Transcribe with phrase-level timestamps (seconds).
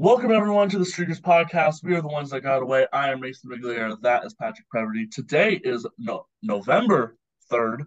[0.00, 1.82] Welcome everyone to the Streakers Podcast.
[1.82, 2.86] We are the ones that got away.
[2.92, 4.00] I am Mason Migliere.
[4.02, 5.10] That is Patrick Preverty.
[5.10, 7.16] Today is no, November
[7.50, 7.82] 3rd.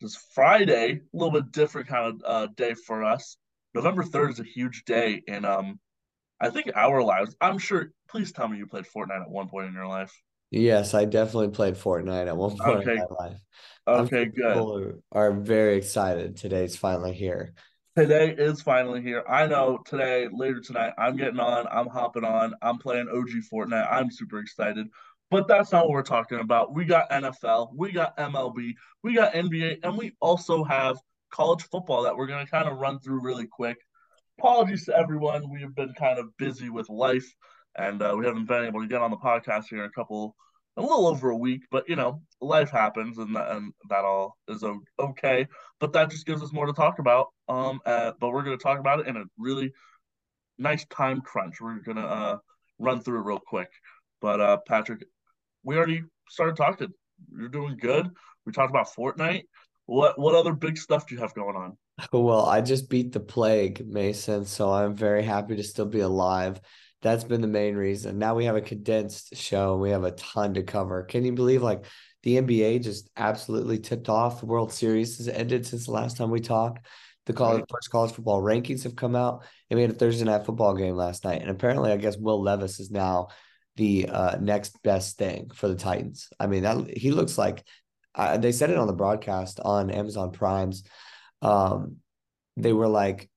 [0.00, 3.38] It's Friday, a little bit different kind of uh, day for us.
[3.74, 5.80] November 3rd is a huge day in um
[6.40, 7.34] I think our lives.
[7.40, 10.14] I'm sure please tell me you played Fortnite at one point in your life.
[10.52, 12.92] Yes, I definitely played Fortnite at one point Okay.
[12.92, 13.40] in my life.
[13.88, 14.52] Okay, I'm good.
[14.54, 16.36] People are very excited.
[16.36, 17.52] Today's finally here.
[17.98, 19.24] Today is finally here.
[19.28, 23.92] I know today, later tonight, I'm getting on, I'm hopping on, I'm playing OG Fortnite.
[23.92, 24.86] I'm super excited.
[25.32, 26.72] But that's not what we're talking about.
[26.72, 30.96] We got NFL, we got MLB, we got NBA, and we also have
[31.32, 33.78] college football that we're going to kind of run through really quick.
[34.38, 35.50] Apologies to everyone.
[35.50, 37.26] We have been kind of busy with life,
[37.76, 40.36] and uh, we haven't been able to get on the podcast here in a couple,
[40.78, 41.62] a little over a week.
[41.70, 44.64] But you know, life happens, and that, and that all is
[44.98, 45.46] okay.
[45.80, 47.28] But that just gives us more to talk about.
[47.48, 49.72] Um, but we're going to talk about it in a really
[50.58, 51.60] nice time crunch.
[51.60, 52.38] We're going to uh
[52.78, 53.68] run through it real quick.
[54.20, 55.04] But uh, Patrick,
[55.62, 56.88] we already started talking.
[57.36, 58.08] You're doing good.
[58.46, 59.42] We talked about Fortnite.
[59.86, 61.76] What what other big stuff do you have going on?
[62.12, 66.60] Well, I just beat the plague, Mason, so I'm very happy to still be alive.
[67.02, 68.18] That's been the main reason.
[68.18, 69.76] Now we have a condensed show.
[69.76, 71.04] We have a ton to cover.
[71.04, 71.84] Can you believe like
[72.24, 74.40] the NBA just absolutely tipped off?
[74.40, 76.84] The World Series has ended since the last time we talked.
[77.26, 77.70] The college Right.
[77.70, 79.44] first college football rankings have come out.
[79.70, 81.40] And we had a Thursday night football game last night.
[81.40, 83.28] And apparently, I guess Will Levis is now
[83.76, 86.28] the uh, next best thing for the Titans.
[86.40, 87.62] I mean, that he looks like
[88.14, 90.82] uh, they said it on the broadcast on Amazon Prime's
[91.42, 91.98] um
[92.56, 93.30] they were like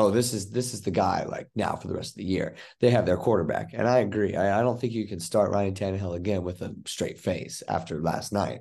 [0.00, 2.54] oh this is this is the guy like now for the rest of the year
[2.80, 5.74] they have their quarterback and i agree i, I don't think you can start ryan
[5.74, 8.60] Tannehill again with a straight face after last night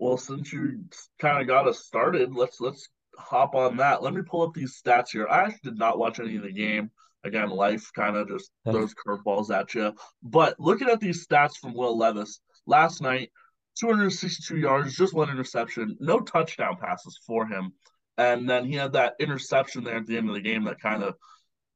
[0.00, 0.84] Well, since you
[1.18, 2.88] kind of got us started, let's let's
[3.18, 4.02] hop on that.
[4.02, 5.28] Let me pull up these stats here.
[5.28, 6.90] I actually did not watch any of the game.
[7.22, 9.92] Again, life kind of just throws curveballs at you.
[10.22, 13.30] But looking at these stats from Will Levis last night,
[13.78, 17.72] 262 yards, just one interception, no touchdown passes for him.
[18.18, 21.02] And then he had that interception there at the end of the game that kind
[21.02, 21.14] of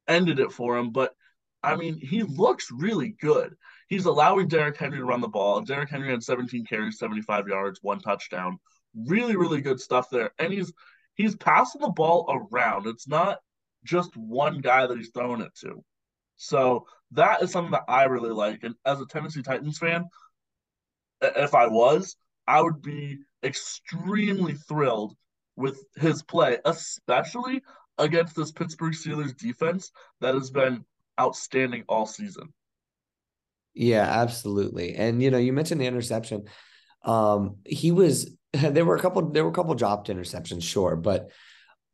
[0.07, 0.91] ended it for him.
[0.91, 1.15] But
[1.63, 3.55] I mean, he looks really good.
[3.89, 5.61] He's allowing Derrick Henry to run the ball.
[5.63, 8.59] Derrick Henry had 17 carries, 75 yards, one touchdown.
[8.95, 10.33] Really, really good stuff there.
[10.39, 10.73] And he's
[11.15, 12.87] he's passing the ball around.
[12.87, 13.39] It's not
[13.85, 15.83] just one guy that he's throwing it to.
[16.37, 18.63] So that is something that I really like.
[18.63, 20.07] And as a Tennessee Titans fan,
[21.23, 25.15] if I was, I would be extremely thrilled
[25.57, 27.63] with his play, especially
[27.99, 30.85] against this Pittsburgh Steelers defense that has been
[31.21, 32.53] outstanding all season.
[33.75, 36.45] yeah absolutely and you know you mentioned the interception
[37.05, 41.31] um he was there were a couple there were a couple dropped interceptions sure but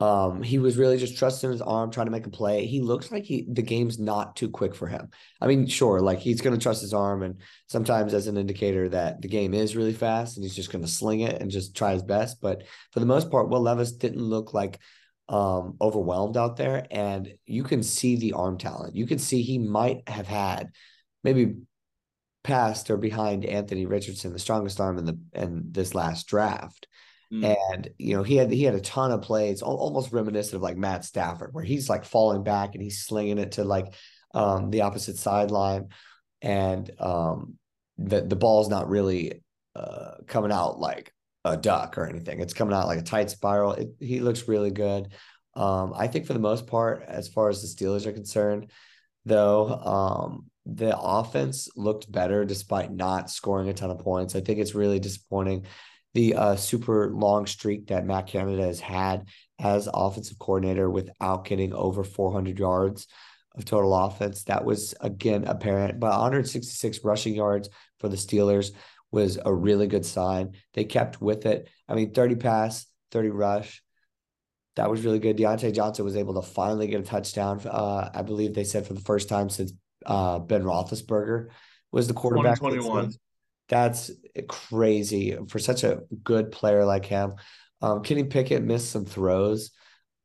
[0.01, 2.65] Um, he was really just trusting his arm, trying to make a play.
[2.65, 5.11] He looks like he the game's not too quick for him.
[5.43, 8.89] I mean, sure, like he's going to trust his arm, and sometimes as an indicator
[8.89, 11.77] that the game is really fast, and he's just going to sling it and just
[11.77, 12.41] try his best.
[12.41, 12.63] But
[12.93, 14.79] for the most part, Will Levis didn't look like
[15.29, 18.97] um overwhelmed out there, and you can see the arm talent.
[18.97, 20.71] You can see he might have had
[21.23, 21.57] maybe
[22.43, 26.87] past or behind Anthony Richardson, the strongest arm in the in this last draft.
[27.33, 27.57] Mm.
[27.73, 30.63] And you know he had he had a ton of plays, al- almost reminiscent of
[30.63, 33.95] like Matt Stafford, where he's like falling back and he's slinging it to like
[34.35, 35.89] um, the opposite sideline,
[36.43, 37.57] and um,
[37.99, 39.43] the the ball's not really
[39.77, 41.15] uh, coming out like
[41.45, 42.41] a duck or anything.
[42.41, 43.75] It's coming out like a tight spiral.
[43.75, 45.13] It, he looks really good.
[45.55, 48.71] Um, I think for the most part, as far as the Steelers are concerned,
[49.25, 54.37] though, um, the offense looked better despite not scoring a ton of points.
[54.37, 55.67] I think it's really disappointing
[56.15, 59.29] the uh, super long streak that Matt Canada has had
[59.59, 63.07] as offensive coordinator without getting over 400 yards
[63.55, 64.45] of total offense.
[64.45, 67.69] That was again apparent, but 166 rushing yards
[67.99, 68.73] for the Steelers
[69.13, 70.57] was a really good sign.
[70.75, 71.69] They kept with it.
[71.89, 73.83] I mean, 30 pass, 30 rush.
[74.77, 75.37] That was really good.
[75.37, 77.61] Diontae Johnson was able to finally get a touchdown.
[77.67, 79.73] Uh, I believe they said for the first time since
[80.07, 81.49] uh, Ben Roethlisberger
[81.93, 82.59] was the quarterback.
[82.59, 83.13] for 2021.
[83.71, 84.11] That's
[84.49, 87.35] crazy for such a good player like him.
[87.81, 89.71] Um, Kenny Pickett missed some throws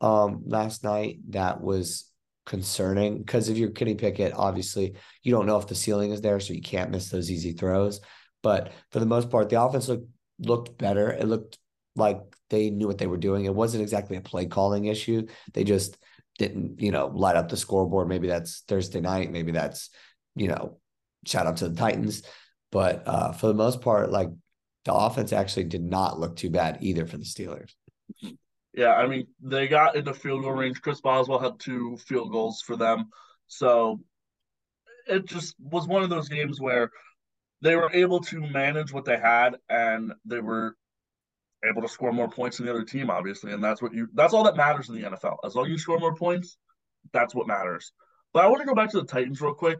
[0.01, 1.19] um, last night.
[1.30, 2.12] That was
[2.45, 6.39] concerning because if you're Kenny Pickett, obviously you don't know if the ceiling is there,
[6.39, 8.01] so you can't miss those easy throws.
[8.44, 10.09] But for the most part, the offense looked
[10.39, 11.12] looked better.
[11.12, 11.57] It looked
[11.95, 12.19] like
[12.50, 13.45] they knew what they were doing.
[13.45, 15.27] It wasn't exactly a play calling issue.
[15.53, 15.97] They just
[16.38, 18.09] didn't, you know, light up the scoreboard.
[18.09, 19.31] Maybe that's Thursday night.
[19.31, 19.89] Maybe that's,
[20.36, 20.80] you know,
[21.25, 22.24] shout out to the Titans.
[22.75, 24.27] But uh, for the most part, like
[24.83, 27.72] the offense actually did not look too bad either for the Steelers.
[28.74, 30.81] Yeah, I mean, they got into field goal range.
[30.81, 33.06] Chris Boswell had two field goals for them.
[33.48, 34.01] So
[35.07, 36.92] it just was one of those games where
[37.62, 40.75] they were able to manage what they had and they were
[41.63, 43.54] able to score more points than the other team, obviously.
[43.54, 45.38] And that's what you that's all that matters in the NFL.
[45.45, 46.57] As long as you score more points,
[47.13, 47.94] that's what matters.
[48.33, 49.80] But I want to go back to the Titans real quick.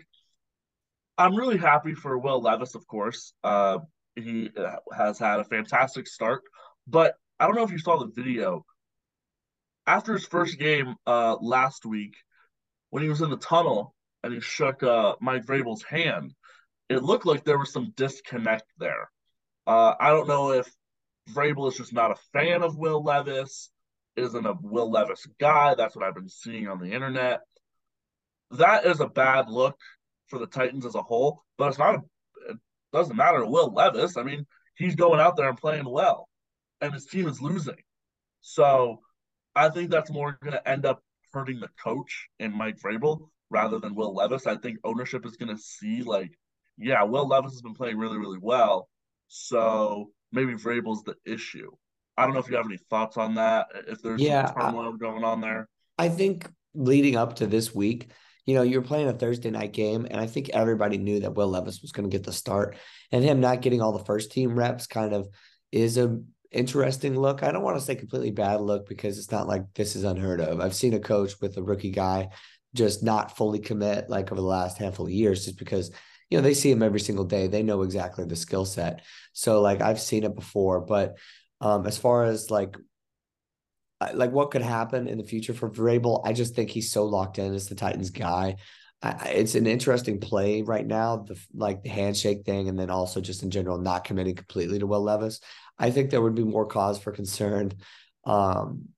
[1.17, 3.33] I'm really happy for Will Levis, of course.
[3.44, 3.79] Uh,
[4.15, 6.41] he uh, has had a fantastic start,
[6.88, 8.65] but I don't know if you saw the video
[9.88, 12.15] after his first game uh, last week
[12.89, 16.33] when he was in the tunnel and he shook uh, Mike Vrabel's hand.
[16.89, 19.09] It looked like there was some disconnect there.
[19.67, 20.67] Uh, I don't know if
[21.31, 23.69] Vrabel is just not a fan of Will Levis,
[24.15, 25.75] isn't a Will Levis guy.
[25.75, 27.41] That's what I've been seeing on the internet.
[28.51, 29.77] That is a bad look
[30.27, 31.95] for the Titans as a whole, but it's not.
[31.95, 32.00] A,
[32.50, 32.57] it
[32.94, 34.18] doesn't matter to Will Levis.
[34.18, 34.45] I mean,
[34.75, 36.30] he's going out there and playing well,
[36.81, 37.75] and his team is losing.
[38.42, 39.00] So
[39.56, 41.01] I think that's more going to end up
[41.33, 44.48] hurting the coach and Mike Vrabel rather than Will Levis.
[44.48, 46.31] I think ownership is going to see like,
[46.77, 48.89] yeah, Will Levis has been playing really, really well,
[49.27, 51.72] so maybe Vrabel's the issue.
[52.18, 53.68] I don't know if you have any thoughts on that.
[53.88, 55.68] If there's yeah, some turmoil I, going on there,
[55.98, 58.12] I think leading up to this week,
[58.45, 61.47] you know, you're playing a Thursday night game, and I think everybody knew that Will
[61.47, 62.77] Levis was going to get the start,
[63.12, 65.27] and him not getting all the first team reps kind of
[65.71, 66.19] is a
[66.51, 67.44] interesting look.
[67.44, 70.42] I don't want to say completely bad look because it's not like this is unheard
[70.42, 70.62] of.
[70.62, 72.30] I've seen a coach with a rookie guy
[72.75, 75.91] just not fully commit like over the last handful of years just because
[76.30, 79.01] you know they see him every single day they know exactly the skill set
[79.33, 81.18] so like i've seen it before but
[81.62, 82.75] um as far as like
[84.13, 87.39] like what could happen in the future for Vrabel, I just think he's so locked
[87.39, 88.57] in as the Titans guy.
[89.01, 93.21] I, it's an interesting play right now, the like the handshake thing, and then also
[93.21, 95.39] just in general not committing completely to Will Levis.
[95.77, 97.74] I think there would be more cause for concern
[98.25, 98.89] um,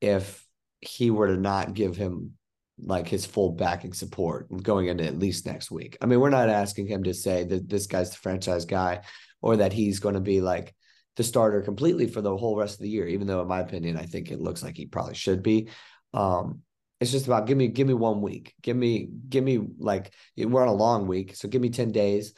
[0.00, 0.44] if
[0.80, 2.32] he were to not give him
[2.78, 5.96] like his full backing support going into at least next week.
[6.00, 9.02] I mean, we're not asking him to say that this guy's the franchise guy
[9.40, 10.74] or that he's going to be like
[11.16, 13.96] the starter completely for the whole rest of the year, even though in my opinion,
[13.96, 15.68] I think it looks like he probably should be.
[16.12, 16.60] Um,
[17.00, 18.54] it's just about give me give me one week.
[18.62, 22.34] Give me give me like we're on a long week, so give me 10 days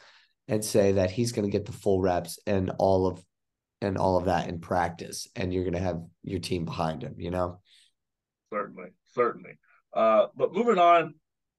[0.47, 3.23] and say that he's going to get the full reps and all of
[3.81, 7.15] and all of that in practice, and you're going to have your team behind him.
[7.17, 7.61] You know.
[8.51, 9.57] Certainly, certainly.
[9.93, 11.13] Uh, but moving on,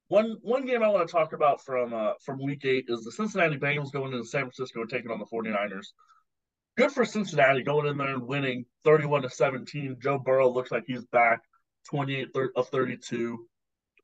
[0.09, 3.13] one one game I want to talk about from uh, from Week Eight is the
[3.13, 5.87] Cincinnati Bengals going into San Francisco and taking on the 49ers.
[6.79, 9.97] Good for Cincinnati going in there and winning 31 to 17.
[10.01, 11.41] Joe Burrow looks like he's back,
[11.91, 13.49] 28 of 32,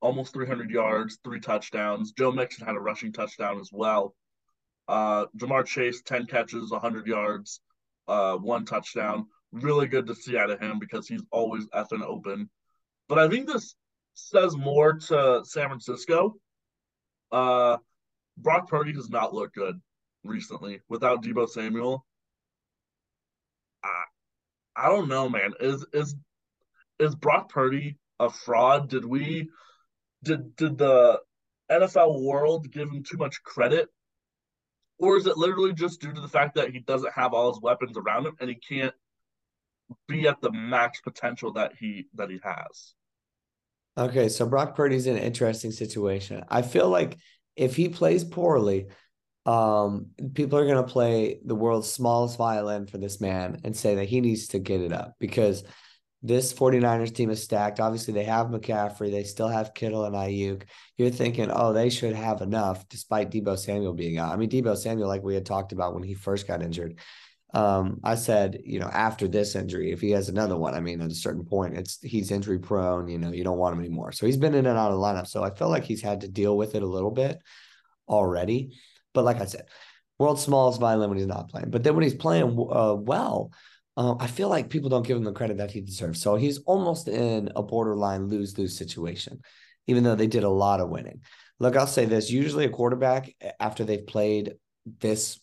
[0.02, 2.10] almost 300 yards, three touchdowns.
[2.10, 4.16] Joe Mixon had a rushing touchdown as well.
[4.88, 7.60] Uh, Ja'Marr Chase, 10 catches, 100 yards
[8.08, 9.26] uh, one touchdown.
[9.52, 12.50] Really good to see out of him because he's always effing open.
[13.08, 13.76] But I think this
[14.14, 16.34] says more to San Francisco.
[17.30, 17.76] Uh,
[18.36, 19.80] Brock Purdy does not look good
[20.24, 22.04] recently without Deebo Samuel.
[24.76, 25.52] I, don't know, man.
[25.60, 26.14] Is is
[26.98, 28.88] is Brock Purdy a fraud?
[28.88, 29.50] Did we
[30.22, 31.20] did did the
[31.70, 33.88] NFL world give him too much credit
[34.98, 37.60] or is it literally just due to the fact that he doesn't have all his
[37.60, 38.94] weapons around him and he can't
[40.08, 42.94] be at the max potential that he that he has?
[43.96, 46.44] Okay, so Brock Purdy's in an interesting situation.
[46.48, 47.16] I feel like
[47.54, 48.86] if he plays poorly,
[49.46, 53.96] um, people are going to play the world's smallest violin for this man and say
[53.96, 55.64] that he needs to get it up because
[56.22, 57.80] this 49ers team is stacked.
[57.80, 59.10] Obviously, they have McCaffrey.
[59.10, 60.62] They still have Kittle and Aiyuk.
[60.96, 64.32] You're thinking, oh, they should have enough despite Deebo Samuel being out.
[64.32, 66.98] I mean, Deebo Samuel, like we had talked about when he first got injured.
[67.52, 71.02] Um, I said, you know, after this injury, if he has another one, I mean,
[71.02, 74.10] at a certain point, it's he's injury prone, you know, you don't want him anymore.
[74.12, 75.26] So he's been in and out of the lineup.
[75.26, 77.38] So I feel like he's had to deal with it a little bit
[78.08, 78.78] already.
[79.14, 79.66] But like I said,
[80.18, 81.70] world's smallest violin when he's not playing.
[81.70, 83.52] But then when he's playing uh, well,
[83.96, 86.20] uh, I feel like people don't give him the credit that he deserves.
[86.20, 89.40] So he's almost in a borderline lose lose situation,
[89.86, 91.20] even though they did a lot of winning.
[91.60, 93.30] Look, I'll say this usually a quarterback,
[93.60, 94.54] after they've played
[95.00, 95.40] this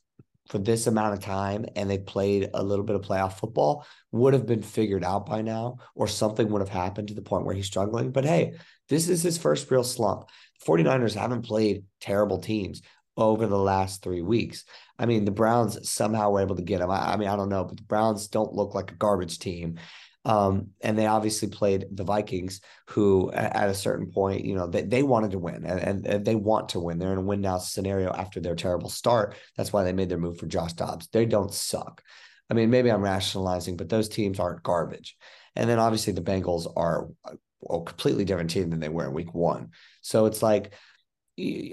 [0.50, 4.34] for this amount of time and they played a little bit of playoff football would
[4.34, 7.56] have been figured out by now or something would have happened to the point where
[7.56, 8.12] he's struggling.
[8.12, 8.56] But hey,
[8.90, 10.26] this is his first real slump.
[10.68, 12.82] 49ers haven't played terrible teams
[13.18, 14.64] over the last three weeks.
[14.98, 16.90] I mean, the Browns somehow were able to get him.
[16.90, 19.80] I, I mean, I don't know, but the Browns don't look like a garbage team.
[20.24, 24.84] Um, and they obviously played the Vikings, who at a certain point, you know, they,
[24.84, 27.00] they wanted to win and, and they want to win.
[27.00, 29.36] They're in a win now scenario after their terrible start.
[29.58, 31.08] That's why they made their move for Josh Dobbs.
[31.08, 32.04] They don't suck.
[32.52, 35.18] I mean, maybe I'm rationalizing, but those teams aren't garbage.
[35.56, 39.34] And then obviously the Bengals are a completely different team than they were in week
[39.34, 39.70] one.
[40.02, 40.74] So it's like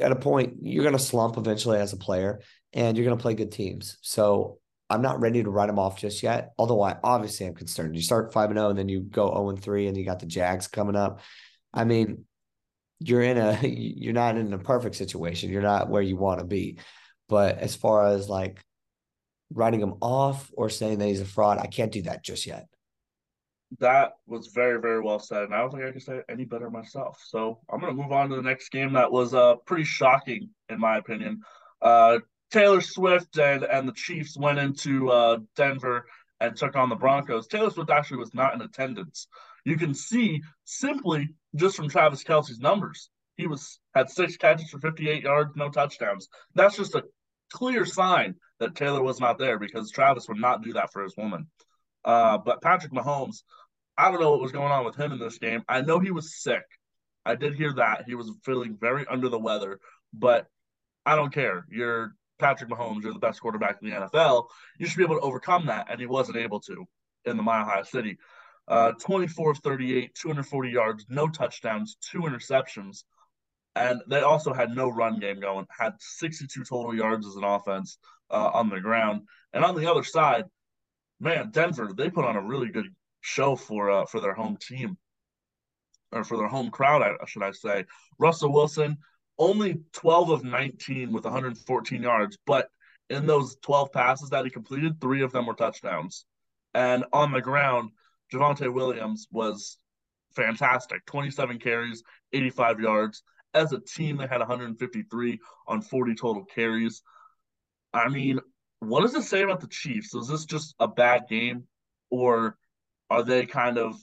[0.02, 2.40] at a point, you're going to slump eventually as a player
[2.72, 3.98] and you're going to play good teams.
[4.02, 4.58] So
[4.90, 6.52] I'm not ready to write him off just yet.
[6.58, 7.94] Although I obviously am concerned.
[7.94, 10.20] You start five and zero, and then you go zero and three, and you got
[10.20, 11.20] the Jags coming up.
[11.72, 12.24] I mean,
[13.00, 15.50] you're in a you're not in a perfect situation.
[15.50, 16.78] You're not where you want to be.
[17.28, 18.64] But as far as like
[19.52, 22.66] writing him off or saying that he's a fraud, I can't do that just yet.
[23.80, 25.44] That was very, very well said.
[25.44, 27.20] And I don't think I can say it any better myself.
[27.26, 30.50] So I'm going to move on to the next game that was uh, pretty shocking,
[30.68, 31.42] in my opinion.
[31.82, 32.18] Uh,
[32.50, 36.06] Taylor Swift and, and the Chiefs went into uh, Denver
[36.40, 37.46] and took on the Broncos.
[37.46, 39.28] Taylor Swift actually was not in attendance.
[39.64, 43.10] You can see simply just from Travis Kelce's numbers.
[43.36, 46.28] He was had six catches for 58 yards, no touchdowns.
[46.54, 47.04] That's just a
[47.52, 51.16] clear sign that Taylor was not there because Travis would not do that for his
[51.16, 51.46] woman.
[52.04, 53.42] Uh, but Patrick Mahomes,
[53.98, 55.64] I don't know what was going on with him in this game.
[55.68, 56.62] I know he was sick.
[57.26, 59.80] I did hear that he was feeling very under the weather,
[60.14, 60.46] but
[61.04, 61.66] I don't care.
[61.68, 64.46] You're Patrick Mahomes, you're the best quarterback in the NFL.
[64.78, 66.86] You should be able to overcome that, and he wasn't able to
[67.24, 68.18] in the Mile High City.
[68.68, 73.02] Uh, 24 of 38, 240 yards, no touchdowns, two interceptions.
[73.74, 77.98] And they also had no run game going, had 62 total yards as an offense
[78.30, 79.22] uh, on the ground.
[79.52, 80.44] And on the other side,
[81.18, 82.86] man, Denver, they put on a really good
[83.20, 84.96] show for uh, for their home team
[86.12, 87.84] or for their home crowd, should I say.
[88.18, 88.98] Russell Wilson,
[89.38, 92.68] only 12 of 19 with 114 yards, but
[93.10, 96.24] in those 12 passes that he completed, three of them were touchdowns.
[96.74, 97.90] And on the ground,
[98.32, 99.78] Javonte Williams was
[100.34, 103.22] fantastic 27 carries, 85 yards.
[103.54, 107.02] As a team, they had 153 on 40 total carries.
[107.94, 108.38] I mean,
[108.80, 110.14] what does it say about the Chiefs?
[110.14, 111.64] Is this just a bad game,
[112.10, 112.56] or
[113.10, 113.96] are they kind of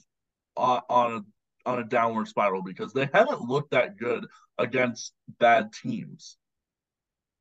[0.56, 4.26] on, a on a downward spiral because they haven't looked that good
[4.58, 6.36] against bad teams.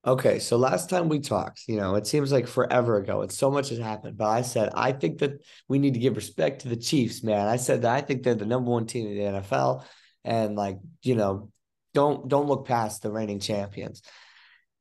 [0.06, 3.50] Okay, so last time we talked, you know, it seems like forever ago, and so
[3.50, 4.18] much has happened.
[4.18, 7.48] But I said I think that we need to give respect to the Chiefs, man.
[7.48, 9.84] I said that I think they're the number one team in the NFL,
[10.24, 11.52] and like you know,
[11.96, 14.04] don't don't look past the reigning champions.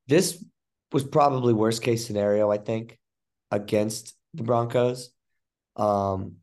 [0.06, 0.44] This
[0.92, 2.98] was probably worst case scenario, I think,
[3.50, 5.10] against the Broncos.
[5.76, 6.36] Um,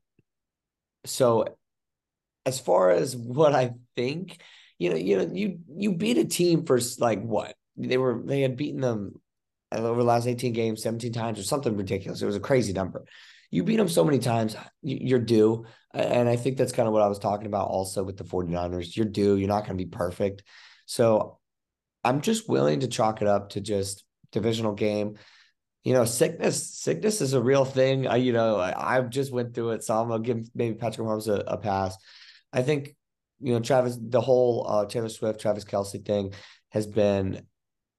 [1.05, 1.45] so
[2.45, 4.41] as far as what I think,
[4.79, 8.41] you know, you know, you you beat a team for like what they were they
[8.41, 9.21] had beaten them
[9.71, 12.21] uh, over the last 18 games 17 times or something ridiculous.
[12.21, 13.05] It was a crazy number.
[13.51, 15.65] You beat them so many times, you're due.
[15.93, 18.95] And I think that's kind of what I was talking about also with the 49ers.
[18.95, 19.35] You're due.
[19.35, 20.43] You're not going to be perfect.
[20.85, 21.37] So
[22.03, 25.15] I'm just willing to chalk it up to just divisional game.
[25.83, 28.07] You know, sickness, sickness is a real thing.
[28.07, 29.83] I, you know, I, I just went through it.
[29.83, 31.97] So I'm gonna give maybe Patrick Mahomes a, a pass.
[32.53, 32.95] I think
[33.39, 36.33] you know Travis, the whole uh, Taylor Swift, Travis Kelce thing
[36.69, 37.45] has been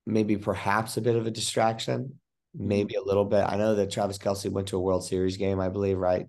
[0.06, 2.18] maybe perhaps a bit of a distraction,
[2.54, 3.44] maybe a little bit.
[3.46, 6.26] I know that Travis Kelce went to a World Series game, I believe, right,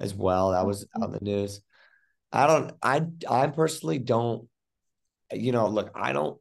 [0.00, 0.52] as well.
[0.52, 1.60] That was on the news.
[2.32, 2.72] I don't.
[2.82, 4.48] I I personally don't.
[5.32, 6.38] You know, look, I don't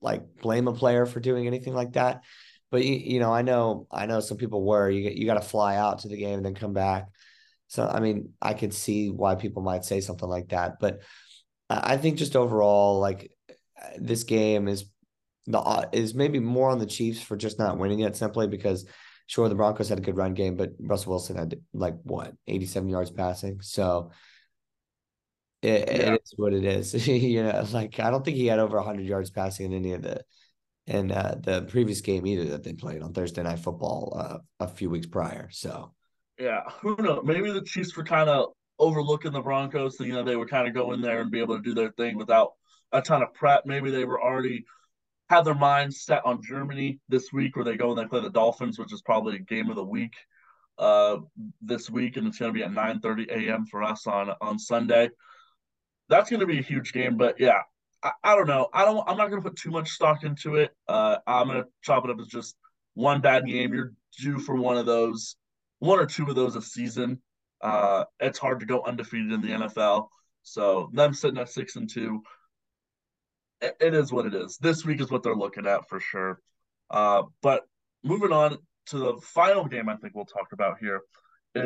[0.00, 2.22] like blame a player for doing anything like that.
[2.70, 4.90] But you, you know, I know I know some people were.
[4.90, 7.08] You you got to fly out to the game and then come back.
[7.68, 11.00] So, I mean, I could see why people might say something like that, but
[11.68, 13.30] I think just overall, like
[13.98, 14.86] this game is
[15.46, 18.86] the is maybe more on the Chiefs for just not winning it simply because
[19.26, 22.88] sure the Broncos had a good run game, but Russell Wilson had like what 87
[22.88, 24.12] yards passing, so
[25.60, 26.12] it, yeah.
[26.14, 27.06] it is what it is.
[27.08, 30.02] you know, like I don't think he had over 100 yards passing in any of
[30.02, 30.22] the
[30.88, 34.68] in uh, the previous game either that they played on Thursday Night Football uh, a
[34.68, 35.48] few weeks prior.
[35.50, 35.92] So
[36.38, 37.22] yeah, who knows?
[37.24, 40.00] Maybe the Chiefs were kind of overlooking the Broncos.
[40.00, 41.92] You know, they would kind of go in there and be able to do their
[41.92, 42.52] thing without
[42.92, 43.66] a ton of prep.
[43.66, 44.64] Maybe they were already
[45.28, 48.30] had their minds set on Germany this week, where they go and they play the
[48.30, 50.14] Dolphins, which is probably a game of the week
[50.78, 51.18] uh,
[51.60, 53.66] this week, and it's going to be at 9:30 a.m.
[53.66, 55.10] for us on on Sunday.
[56.08, 57.60] That's going to be a huge game, but yeah,
[58.02, 58.68] I, I don't know.
[58.72, 59.08] I don't.
[59.08, 60.74] I'm not going to put too much stock into it.
[60.86, 62.56] Uh, I'm going to chop it up as just
[62.94, 63.74] one bad game.
[63.74, 65.36] You're due for one of those,
[65.78, 67.20] one or two of those a season.
[67.60, 70.08] Uh, it's hard to go undefeated in the NFL.
[70.42, 72.22] So them sitting at six and two,
[73.60, 74.58] it, it is what it is.
[74.58, 76.40] This week is what they're looking at for sure.
[76.90, 77.64] Uh, but
[78.04, 81.02] moving on to the final game, I think we'll talk about here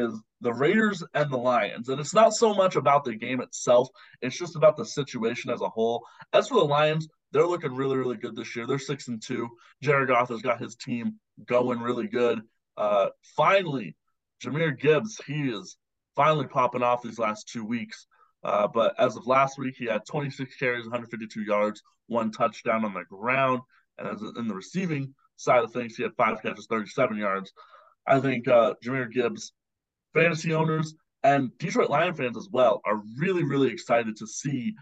[0.01, 1.89] is the Raiders and the Lions.
[1.89, 3.89] And it's not so much about the game itself,
[4.21, 6.05] it's just about the situation as a whole.
[6.33, 8.67] As for the Lions, they're looking really, really good this year.
[8.67, 9.49] They're six and two.
[9.83, 12.43] Jared Goff has got his team going really good.
[12.77, 13.97] Uh, finally,
[14.45, 15.77] Jahmyr Gibbs, he is
[16.15, 18.07] finally popping off these last two weeks.
[18.45, 22.93] Uh, but as of last week, he had 26 carries, 152 yards, one touchdown on
[22.93, 23.61] the ground.
[23.99, 27.53] And as in the receiving side of things, he had five catches, 37 yards.
[28.07, 29.53] I think uh, Jahmyr Gibbs
[30.15, 34.75] fantasy owners and Detroit Lion fans as well are really, really excited to see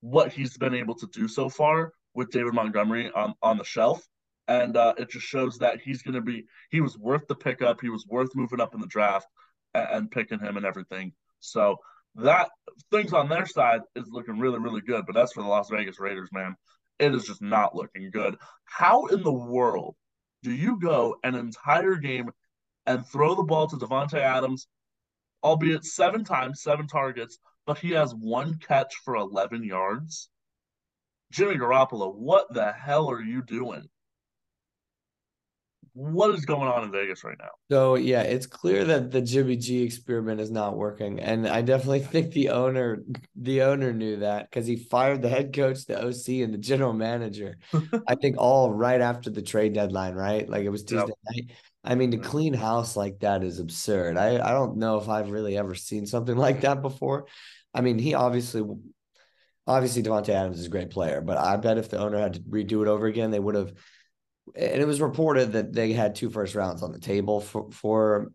[0.00, 4.02] what he's been able to do so far with David Montgomery on, on the shelf.
[4.48, 7.80] And uh, it just shows that he's going to be, he was worth the pickup.
[7.80, 9.28] He was worth moving up in the draft
[9.74, 11.12] and, and picking him and everything.
[11.38, 11.76] So
[12.16, 12.50] that
[12.90, 15.06] things on their side is looking really, really good.
[15.06, 16.56] But that's for the Las Vegas Raiders, man.
[16.98, 18.36] It is just not looking good.
[18.64, 19.94] How in the world
[20.42, 22.30] do you go an entire game
[22.86, 24.66] and throw the ball to Davante Adams,
[25.42, 30.30] albeit seven times, seven targets, but he has one catch for 11 yards.
[31.30, 33.88] Jimmy Garoppolo, what the hell are you doing?
[35.92, 37.50] What is going on in Vegas right now?
[37.70, 42.00] So yeah, it's clear that the Jimmy G experiment is not working, and I definitely
[42.00, 43.02] think the owner,
[43.34, 46.92] the owner knew that because he fired the head coach, the OC, and the general
[46.92, 47.58] manager.
[48.08, 50.48] I think all right after the trade deadline, right?
[50.48, 51.48] Like it was Tuesday yep.
[51.48, 51.56] night.
[51.82, 54.16] I mean, to clean house like that is absurd.
[54.16, 57.26] I, I don't know if I've really ever seen something like that before.
[57.72, 58.62] I mean, he obviously,
[59.66, 62.40] obviously, Davante Adams is a great player, but I bet if the owner had to
[62.40, 63.72] redo it over again, they would have.
[64.54, 68.32] And it was reported that they had two first rounds on the table for for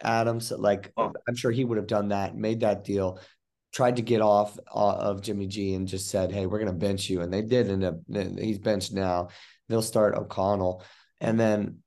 [0.00, 0.52] Adams.
[0.52, 1.12] Like, oh.
[1.28, 3.18] I'm sure he would have done that, made that deal,
[3.72, 6.78] tried to get off uh, of Jimmy G, and just said, "Hey, we're going to
[6.78, 7.96] bench you," and they did end up.
[8.08, 9.28] He's benched now.
[9.68, 10.84] They'll start O'Connell,
[11.20, 11.78] and then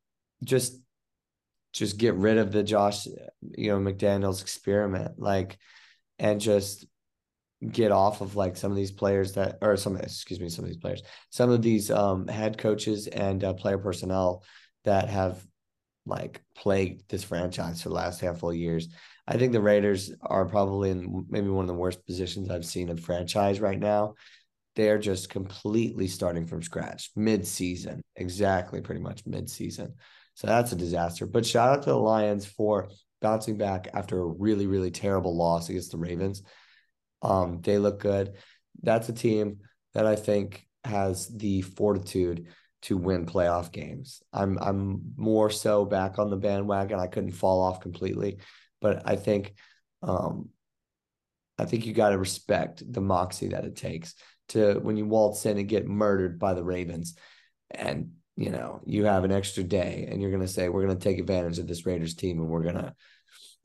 [0.44, 0.76] just
[1.74, 5.58] just get rid of the Josh, you know, McDaniels experiment, like,
[6.18, 6.86] and just
[7.68, 10.70] get off of like some of these players that, or some, excuse me, some of
[10.70, 14.44] these players, some of these um, head coaches and uh, player personnel
[14.86, 15.44] that have
[16.06, 18.88] like plagued this franchise for the last handful of years.
[19.28, 22.90] I think the Raiders are probably in maybe one of the worst positions I've seen
[22.90, 24.16] in franchise right now.
[24.76, 29.94] They're just completely starting from scratch mid season, exactly, pretty much mid season.
[30.40, 31.26] So that's a disaster.
[31.26, 35.68] But shout out to the Lions for bouncing back after a really, really terrible loss
[35.68, 36.44] against the Ravens.
[37.22, 38.36] Um, they look good.
[38.82, 39.58] That's a team
[39.94, 42.48] that I think has the fortitude
[42.84, 44.24] to win playoff games.
[44.32, 47.02] I'm I'm more so back on the bandwagon.
[47.02, 48.38] I couldn't fall off completely,
[48.80, 49.56] but I think
[50.04, 50.52] um,
[51.58, 54.16] I think you got to respect the moxie that it takes
[54.50, 57.18] to when you waltz in and get murdered by the Ravens
[57.70, 60.98] and you know, you have an extra day and you're going to say, we're going
[60.98, 62.96] to take advantage of this Raiders team and we're going to,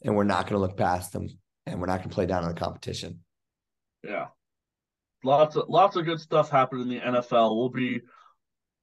[0.04, 1.28] and we're not going to look past them
[1.64, 3.20] and we're not going to play down on the competition.
[4.02, 4.26] Yeah.
[5.22, 7.56] Lots of, lots of good stuff happened in the NFL.
[7.56, 8.00] We'll be,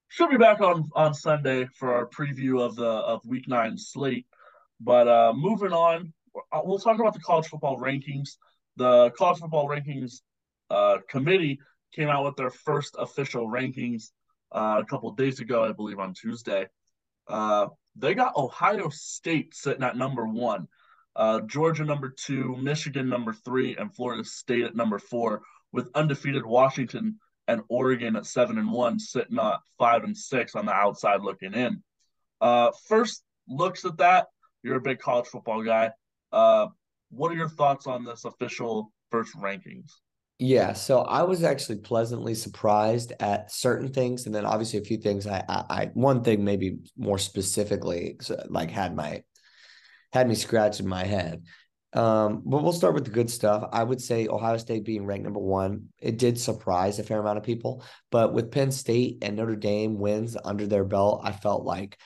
[0.07, 4.27] should be back on, on Sunday for our preview of the, of week nine slate.
[4.79, 6.13] But uh, moving on,
[6.53, 8.37] uh, we'll talk about the college football rankings.
[8.77, 10.21] The college football rankings
[10.69, 11.59] uh, committee
[11.93, 14.11] came out with their first official rankings
[14.51, 16.67] uh, a couple days ago, I believe on Tuesday.
[17.27, 20.67] Uh, they got Ohio State sitting at number one,
[21.15, 26.45] uh, Georgia number two, Michigan number three, and Florida State at number four, with undefeated
[26.45, 31.21] Washington and Oregon at seven and one, sitting at five and six on the outside
[31.21, 31.83] looking in.
[32.39, 34.27] Uh, first looks at that,
[34.63, 35.91] you're a big college football guy.
[36.31, 36.67] Uh,
[37.09, 39.91] what are your thoughts on this official first rankings?
[40.43, 44.97] Yeah, so I was actually pleasantly surprised at certain things, and then obviously a few
[44.97, 45.27] things.
[45.27, 49.21] I, I, I one thing maybe more specifically, like had my
[50.11, 51.43] had me scratching my head.
[51.93, 53.69] Um, but we'll start with the good stuff.
[53.71, 57.37] I would say Ohio State being ranked number one, it did surprise a fair amount
[57.37, 57.83] of people.
[58.09, 61.99] But with Penn State and Notre Dame wins under their belt, I felt like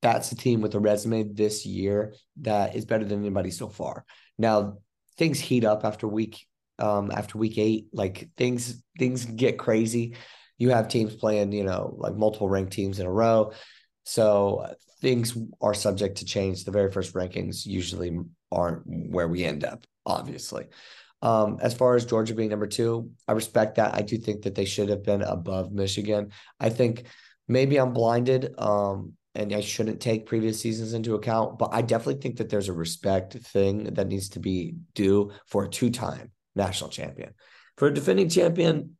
[0.00, 4.04] that's a team with a resume this year that is better than anybody so far.
[4.36, 4.78] Now
[5.16, 6.44] things heat up after week
[6.82, 7.86] um, after week eight.
[7.92, 10.16] Like things things get crazy.
[10.58, 13.52] You have teams playing, you know, like multiple ranked teams in a row.
[14.04, 16.64] So things are subject to change.
[16.64, 18.18] The very first rankings usually
[18.50, 20.66] aren't where we end up, obviously.
[21.22, 23.94] Um, as far as Georgia being number two, I respect that.
[23.94, 26.32] I do think that they should have been above Michigan.
[26.58, 27.04] I think
[27.48, 28.54] maybe I'm blinded.
[28.58, 32.68] Um, and I shouldn't take previous seasons into account, but I definitely think that there's
[32.68, 37.34] a respect thing that needs to be due for a two-time national champion.
[37.76, 38.96] For a defending champion,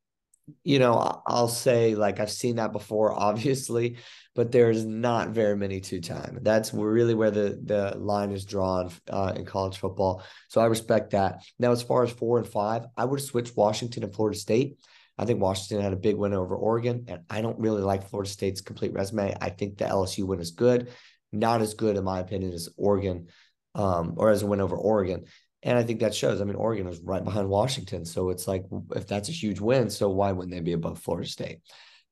[0.65, 3.99] you know, I'll say like I've seen that before, obviously,
[4.35, 6.39] but there's not very many two time.
[6.43, 10.23] That's really where the the line is drawn uh, in college football.
[10.49, 11.43] So I respect that.
[11.59, 14.79] Now, as far as four and five, I would switch Washington and Florida State.
[15.19, 18.31] I think Washington had a big win over Oregon, and I don't really like Florida
[18.31, 19.37] State's complete resume.
[19.41, 20.89] I think the LSU win is good,
[21.31, 23.29] not as good in my opinion as Oregon,
[23.75, 25.25] um, or as a win over Oregon.
[25.63, 26.41] And I think that shows.
[26.41, 28.05] I mean, Oregon was right behind Washington.
[28.05, 28.65] So it's like,
[28.97, 31.61] if that's a huge win, so why wouldn't they be above Florida State?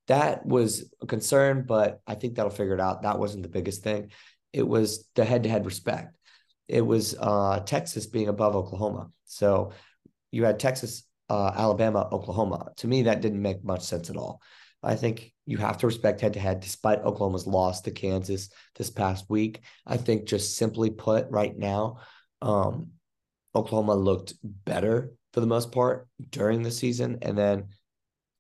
[0.07, 3.03] That was a concern, but I think that'll figure it out.
[3.03, 4.11] That wasn't the biggest thing.
[4.53, 6.17] It was the head to head respect.
[6.69, 9.11] It was uh, Texas being above Oklahoma.
[9.25, 9.73] So
[10.31, 12.71] you had Texas, uh, Alabama, Oklahoma.
[12.79, 14.41] To me, that didn't make much sense at all.
[14.83, 18.91] I think you have to respect head to head, despite Oklahoma's loss to Kansas this
[18.91, 19.61] past week.
[19.87, 21.99] I think, just simply put, right now,
[22.41, 22.91] um,
[23.55, 27.69] Oklahoma looked better for the most part during the season, and then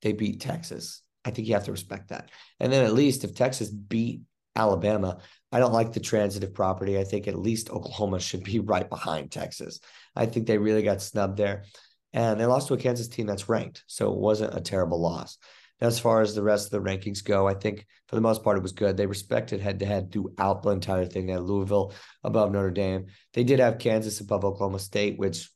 [0.02, 1.02] they beat Texas.
[1.24, 2.30] I think you have to respect that.
[2.58, 4.22] And then at least if Texas beat
[4.56, 5.18] Alabama,
[5.52, 6.98] I don't like the transitive property.
[6.98, 9.80] I think at least Oklahoma should be right behind Texas.
[10.16, 11.64] I think they really got snubbed there.
[12.12, 13.84] And they lost to a Kansas team that's ranked.
[13.86, 15.38] So it wasn't a terrible loss.
[15.80, 18.58] As far as the rest of the rankings go, I think for the most part
[18.58, 18.96] it was good.
[18.96, 21.26] They respected head to head throughout the entire thing.
[21.26, 23.06] They had Louisville above Notre Dame.
[23.32, 25.48] They did have Kansas above Oklahoma State, which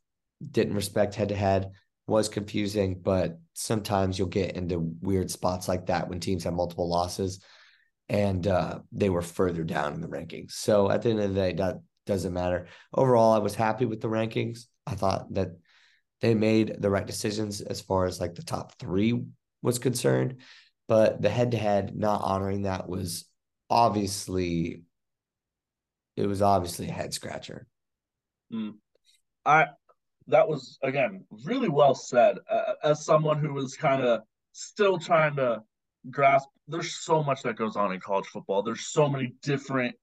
[0.50, 1.72] didn't respect head to head,
[2.06, 6.88] was confusing, but sometimes you'll get into weird spots like that when teams have multiple
[6.88, 7.42] losses.
[8.08, 10.52] And uh, they were further down in the rankings.
[10.52, 12.66] So at the end of the day, that doesn't matter.
[12.92, 14.66] Overall, I was happy with the rankings.
[14.86, 15.52] I thought that
[16.20, 19.24] they made the right decisions as far as like the top three
[19.64, 20.36] was concerned.
[20.86, 23.24] But the head to head not honoring that was
[23.70, 24.82] obviously
[26.16, 27.66] it was obviously a head scratcher.
[28.52, 28.74] Mm.
[29.46, 29.68] I
[30.28, 32.36] that was again really well said.
[32.48, 34.20] Uh, as someone who was kind of
[34.52, 35.62] still trying to
[36.10, 38.62] grasp, there's so much that goes on in college football.
[38.62, 39.96] There's so many different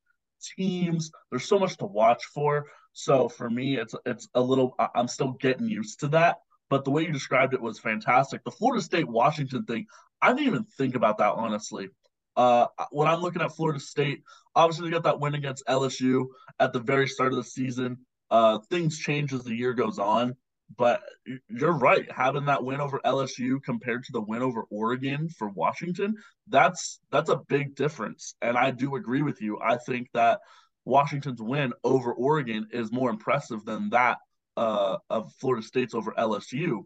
[0.57, 1.11] teams.
[1.29, 2.65] There's so much to watch for.
[2.93, 4.75] So for me, it's it's a little.
[4.95, 6.37] I'm still getting used to that
[6.71, 8.45] but the way you described it was fantastic.
[8.45, 9.87] The Florida State Washington thing,
[10.21, 11.89] I didn't even think about that honestly.
[12.37, 14.23] Uh, when I'm looking at Florida State,
[14.55, 16.27] obviously they got that win against LSU
[16.61, 17.97] at the very start of the season.
[18.31, 20.37] Uh, things change as the year goes on,
[20.77, 21.01] but
[21.49, 22.09] you're right.
[22.09, 26.15] Having that win over LSU compared to the win over Oregon for Washington,
[26.47, 28.35] that's that's a big difference.
[28.41, 29.59] And I do agree with you.
[29.61, 30.39] I think that
[30.85, 34.19] Washington's win over Oregon is more impressive than that
[34.57, 36.85] uh, of Florida State's over LSU,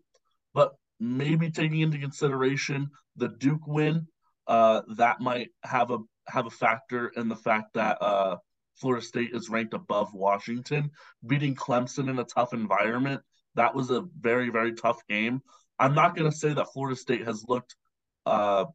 [0.54, 4.08] but maybe taking into consideration the Duke win,
[4.48, 8.38] uh, that might have a have a factor in the fact that uh,
[8.76, 10.92] Florida State is ranked above Washington,
[11.26, 13.22] beating Clemson in a tough environment.
[13.56, 15.42] That was a very very tough game.
[15.80, 17.76] I'm not going to say that Florida State has looked
[18.26, 18.66] uh,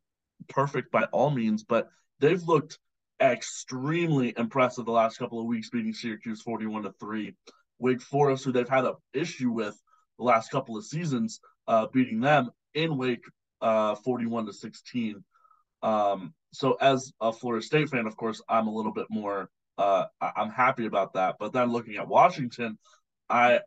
[0.48, 2.78] perfect by all means, but they've looked
[3.20, 7.34] extremely impressive the last couple of weeks, beating Syracuse 41 to three.
[7.80, 9.80] Wake Forest, who they've had an issue with
[10.18, 13.24] the last couple of seasons, uh, beating them in Wake
[13.60, 15.24] uh, 41 to 16.
[15.82, 20.06] Um, so as a Florida State fan, of course, I'm a little bit more uh,
[20.20, 21.36] I'm happy about that.
[21.38, 22.78] But then looking at Washington,
[23.30, 23.60] I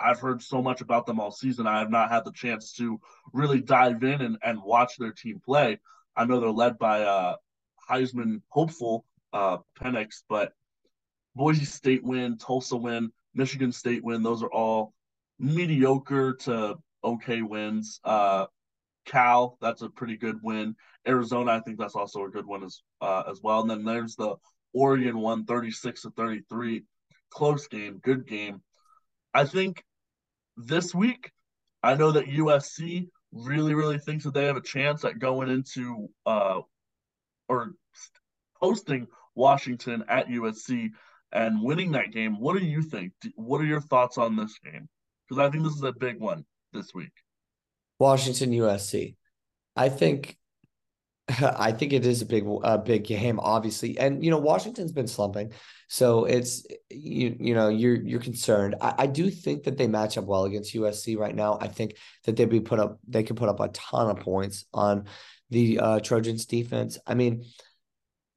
[0.00, 1.66] I've heard so much about them all season.
[1.66, 3.00] I have not had the chance to
[3.32, 5.78] really dive in and, and watch their team play.
[6.16, 7.36] I know they're led by uh,
[7.90, 10.52] Heisman hopeful uh, Penix, but
[11.34, 13.12] Boise State win, Tulsa win.
[13.34, 14.22] Michigan State win.
[14.22, 14.92] Those are all
[15.38, 18.00] mediocre to okay wins.
[18.04, 18.46] Uh,
[19.06, 20.76] Cal, that's a pretty good win.
[21.06, 23.60] Arizona, I think that's also a good one as uh, as well.
[23.60, 24.36] And then there's the
[24.74, 26.84] Oregon one, 36 to 33.
[27.30, 28.62] Close game, good game.
[29.34, 29.82] I think
[30.56, 31.30] this week,
[31.82, 36.08] I know that USC really, really thinks that they have a chance at going into
[36.26, 36.60] uh,
[37.48, 37.72] or
[38.60, 40.90] hosting Washington at USC
[41.32, 42.38] and winning that game.
[42.40, 43.12] What do you think?
[43.34, 44.88] What are your thoughts on this game?
[45.28, 47.12] Because I think this is a big one this week.
[47.98, 49.16] Washington USC.
[49.76, 50.38] I think
[51.42, 55.06] I think it is a big a big game, obviously, and you know Washington's been
[55.06, 55.52] slumping,
[55.88, 58.76] so it's you you know you're you're concerned.
[58.80, 61.58] I, I do think that they match up well against USC right now.
[61.60, 64.64] I think that they'd be put up they can put up a ton of points
[64.72, 65.04] on
[65.50, 66.98] the uh, Trojans defense.
[67.06, 67.44] I mean,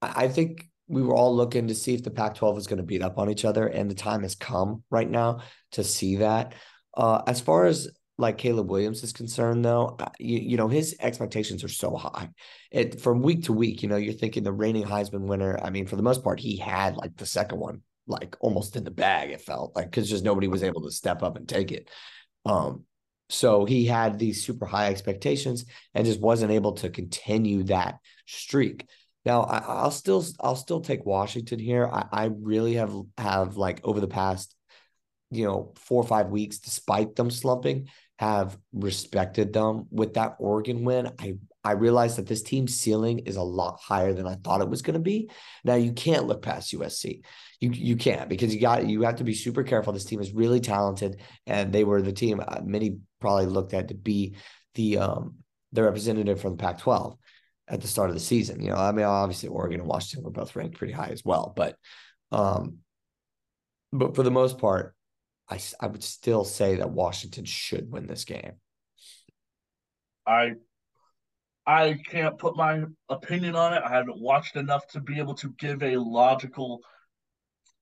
[0.01, 2.77] I, I think we were all looking to see if the Pac 12 was going
[2.77, 5.39] to beat up on each other, and the time has come right now
[5.71, 6.54] to see that.
[6.95, 11.63] Uh, as far as like Caleb Williams is concerned, though, you, you know, his expectations
[11.63, 12.30] are so high.
[12.69, 15.58] It from week to week, you know, you're thinking the reigning Heisman winner.
[15.62, 18.84] I mean, for the most part, he had like the second one, like almost in
[18.84, 21.71] the bag, it felt like because just nobody was able to step up and take
[21.71, 21.89] it.
[22.45, 22.84] Um,
[23.30, 28.86] so he had these super high expectations and just wasn't able to continue that streak.
[29.25, 31.88] Now I, will still I'll still take Washington here.
[31.88, 34.55] I, I really have have like over the past
[35.29, 40.84] you know four or five weeks, despite them slumping, have respected them with that Oregon
[40.84, 41.12] win.
[41.19, 44.69] I I realized that this team's ceiling is a lot higher than I thought it
[44.69, 45.29] was going to be.
[45.63, 47.21] Now you can't look past USC.
[47.60, 49.93] You you can't because you got you have to be super careful.
[49.93, 53.89] This team is really talented, and they were the team uh, many probably looked at
[53.89, 54.36] to be
[54.73, 55.36] the um
[55.73, 57.17] the representative from the Pac-12
[57.67, 58.62] at the start of the season.
[58.62, 61.54] You know, I mean, obviously Oregon and Washington were both ranked pretty high as well,
[61.56, 61.78] but
[62.32, 62.80] um,
[63.91, 64.95] but for the most part,
[65.50, 68.54] I, I would still say that Washington should win this game.
[70.26, 70.54] I
[71.65, 73.84] I can't put my opinion on it.
[73.86, 76.82] I haven't watched enough to be able to give a logical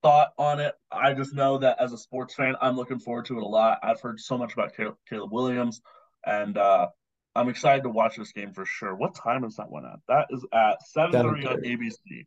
[0.02, 0.74] thought on it.
[0.92, 3.80] I just know that as a sports fan, I'm looking forward to it a lot.
[3.84, 5.82] I've heard so much about Caleb Williams,
[6.26, 6.88] and uh,
[7.36, 8.96] I'm excited to watch this game for sure.
[8.96, 10.00] What time is that one at?
[10.08, 12.26] That is at 7:30 on ABC,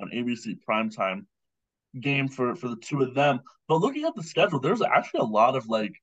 [0.00, 1.26] on ABC primetime
[2.00, 3.40] game for for the two of them.
[3.68, 5.94] But looking at the schedule, there's actually a lot of like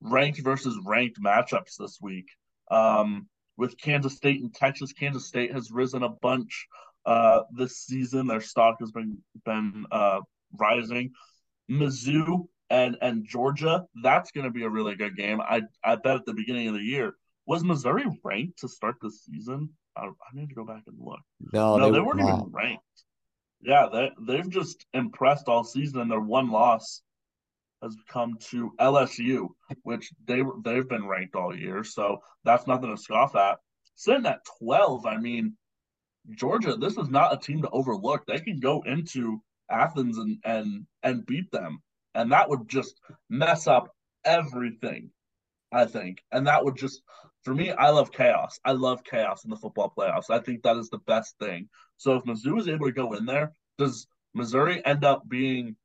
[0.00, 2.26] ranked versus ranked matchups this week.
[2.70, 6.66] Um, with Kansas State and Texas, Kansas State has risen a bunch
[7.06, 8.26] uh, this season.
[8.26, 10.20] Their stock has been been uh,
[10.52, 11.12] rising.
[11.70, 15.40] Mizzou and and Georgia, that's going to be a really good game.
[15.40, 17.14] I I bet at the beginning of the year
[17.46, 19.70] was Missouri ranked to start the season.
[19.96, 21.20] I, I need to go back and look.
[21.52, 22.40] No, no, they, they weren't not.
[22.40, 22.82] even ranked.
[23.62, 27.02] Yeah, they they've just impressed all season, and their one loss
[27.82, 29.48] has come to LSU,
[29.82, 33.58] which they they've been ranked all year, so that's nothing to scoff at.
[33.94, 35.56] Sitting at twelve, I mean,
[36.32, 38.26] Georgia, this is not a team to overlook.
[38.26, 41.82] They can go into Athens and and and beat them,
[42.14, 45.10] and that would just mess up everything.
[45.72, 47.02] I think, and that would just
[47.46, 48.58] for me, I love chaos.
[48.64, 50.30] I love chaos in the football playoffs.
[50.30, 51.68] I think that is the best thing.
[51.96, 55.76] So if Mizzou is able to go in there, does Missouri end up being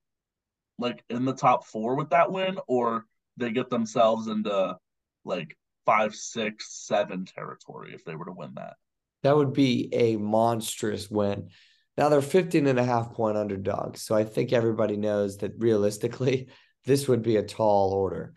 [0.79, 3.05] like in the top four with that win, or
[3.37, 4.75] they get themselves into
[5.23, 8.73] like five, six, seven territory if they were to win that?
[9.21, 11.49] That would be a monstrous win.
[11.95, 14.01] Now they're 15 and a half point underdogs.
[14.01, 16.49] So I think everybody knows that realistically,
[16.85, 18.33] this would be a tall order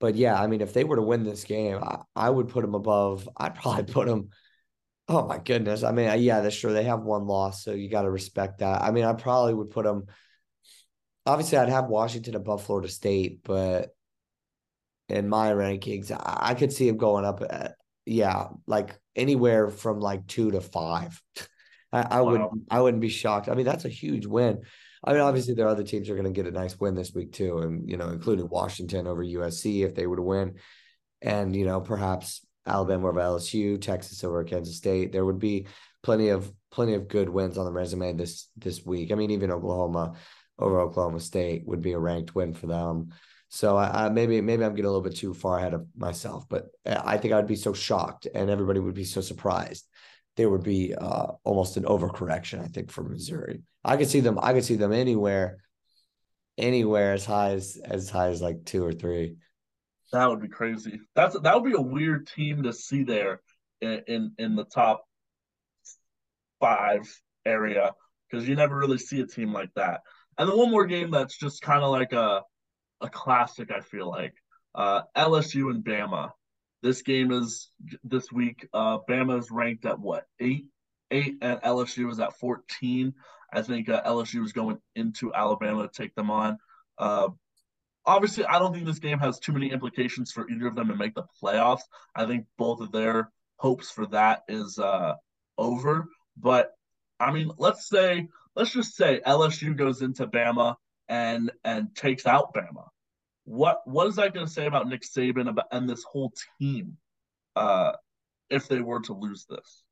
[0.00, 2.62] but yeah, I mean, if they were to win this game, I, I would put
[2.62, 3.28] them above.
[3.36, 4.30] I'd probably put them.
[5.08, 5.82] Oh my goodness!
[5.82, 8.58] I mean, uh, yeah, that's sure they have one loss, so you got to respect
[8.58, 8.82] that.
[8.82, 10.06] I mean, I probably would put them.
[11.24, 13.94] Obviously, I'd have Washington above Florida State, but
[15.08, 20.00] in my rankings, I, I could see them going up at yeah, like anywhere from
[20.00, 21.20] like two to five.
[21.92, 22.30] I, I wow.
[22.30, 23.48] would I wouldn't be shocked.
[23.48, 24.62] I mean, that's a huge win.
[25.04, 27.14] I mean, obviously there are other teams are going to get a nice win this
[27.14, 30.54] week too, and you know, including Washington over USC if they were to win,
[31.22, 35.12] and you know, perhaps Alabama over LSU, Texas over Kansas State.
[35.12, 35.66] There would be
[36.02, 39.12] plenty of plenty of good wins on the resume this this week.
[39.12, 40.14] I mean, even Oklahoma
[40.58, 43.14] over Oklahoma State would be a ranked win for them.
[43.50, 46.48] So I, I, maybe maybe I'm getting a little bit too far ahead of myself,
[46.48, 49.86] but uh, I think I'd be so shocked and everybody would be so surprised
[50.38, 53.62] there would be uh, almost an overcorrection, I think, for Missouri.
[53.84, 54.38] I could see them.
[54.40, 55.58] I could see them anywhere,
[56.56, 59.34] anywhere as high as as high as like two or three.
[60.12, 61.00] That would be crazy.
[61.16, 63.40] That's that would be a weird team to see there
[63.80, 65.02] in in, in the top
[66.60, 67.02] five
[67.44, 67.92] area
[68.30, 70.02] because you never really see a team like that.
[70.38, 72.42] And then one more game that's just kind of like a
[73.00, 73.72] a classic.
[73.72, 74.34] I feel like
[74.72, 76.30] uh, LSU and Bama.
[76.82, 77.70] This game is
[78.04, 78.68] this week.
[78.72, 80.66] Uh, Bama is ranked at what eight,
[81.10, 83.14] eight, and LSU is at fourteen.
[83.52, 86.58] I think uh, LSU is going into Alabama to take them on.
[86.98, 87.28] Uh,
[88.06, 90.96] obviously, I don't think this game has too many implications for either of them to
[90.96, 91.82] make the playoffs.
[92.14, 95.14] I think both of their hopes for that is uh,
[95.56, 96.06] over.
[96.36, 96.72] But
[97.18, 100.76] I mean, let's say, let's just say LSU goes into Bama
[101.08, 102.86] and and takes out Bama
[103.48, 106.96] what what is that going to say about Nick Saban about and this whole team
[107.56, 107.92] uh,
[108.50, 109.84] if they were to lose this?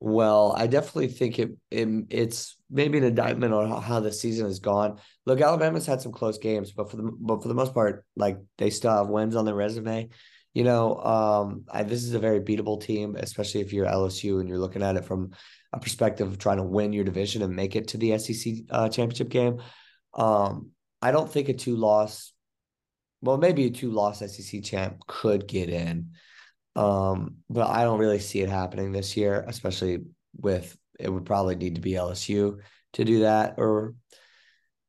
[0.00, 4.58] Well, I definitely think it, it it's maybe an indictment on how the season has
[4.58, 4.98] gone.
[5.26, 8.38] Look, Alabama's had some close games, but for the but for the most part, like
[8.58, 10.08] they still have wins on their resume.
[10.52, 14.48] You know, um, I, this is a very beatable team, especially if you're LSU and
[14.48, 15.30] you're looking at it from
[15.72, 18.88] a perspective of trying to win your division and make it to the SEC uh,
[18.88, 19.60] championship game.
[20.14, 22.32] Um, I don't think a two loss
[23.22, 26.12] well, maybe a two loss SEC champ could get in.
[26.76, 29.98] Um, but I don't really see it happening this year, especially
[30.36, 32.58] with it would probably need to be LSU
[32.94, 33.94] to do that or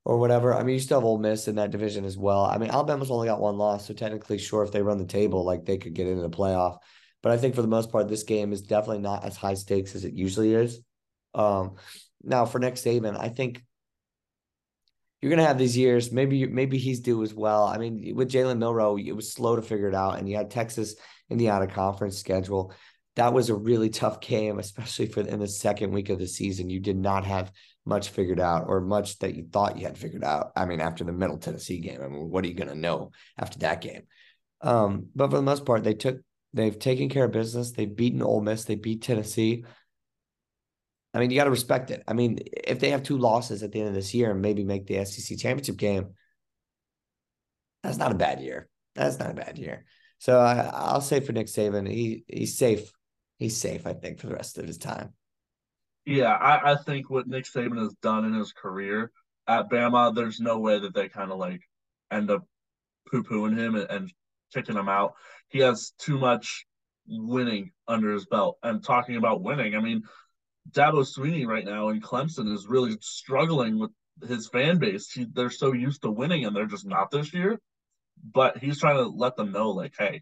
[0.06, 0.54] or whatever.
[0.54, 2.46] I mean, you still have Ole Miss in that division as well.
[2.46, 5.44] I mean, Alabama's only got one loss, so technically, sure, if they run the table,
[5.44, 6.78] like they could get into the playoff.
[7.22, 9.94] But I think for the most part, this game is definitely not as high stakes
[9.94, 10.80] as it usually is.
[11.36, 11.76] Um,
[12.24, 13.64] now for Nick Saban, I think
[15.22, 16.12] you're gonna have these years.
[16.12, 17.66] Maybe maybe he's due as well.
[17.66, 20.50] I mean, with Jalen Milroe, it was slow to figure it out, and you had
[20.50, 20.96] Texas
[21.30, 22.74] in the out of conference schedule.
[23.16, 26.70] That was a really tough game, especially for in the second week of the season.
[26.70, 27.52] You did not have
[27.86, 30.52] much figured out, or much that you thought you had figured out.
[30.56, 33.60] I mean, after the Middle Tennessee game, I mean, what are you gonna know after
[33.60, 34.04] that game?
[34.62, 36.18] Um, but for the most part, they took
[36.54, 37.72] they've taken care of business.
[37.72, 38.66] They've beaten Ole Miss.
[38.66, 39.66] They beat Tennessee.
[41.14, 42.04] I mean, you got to respect it.
[42.08, 44.64] I mean, if they have two losses at the end of this year and maybe
[44.64, 46.12] make the SEC championship game,
[47.84, 48.70] that's not a bad year.
[48.96, 49.86] That's not a bad year.
[50.20, 52.92] So I, will say for Nick Saban, he he's safe.
[53.40, 55.14] He's safe, I think, for the rest of his time.
[56.06, 59.12] Yeah, I, I think what Nick Saban has done in his career
[59.48, 61.62] at Bama, there's no way that they kind of like
[62.12, 62.46] end up
[63.10, 64.14] poo pooing him and, and
[64.54, 65.14] kicking him out.
[65.50, 66.66] He has too much
[67.08, 68.58] winning under his belt.
[68.64, 70.04] And talking about winning, I mean,
[70.70, 73.92] Dabo Swinney right now in Clemson is really struggling with
[74.28, 75.12] his fan base.
[75.12, 77.60] He, they're so used to winning and they're just not this year.
[78.24, 80.22] But he's trying to let them know, like, hey,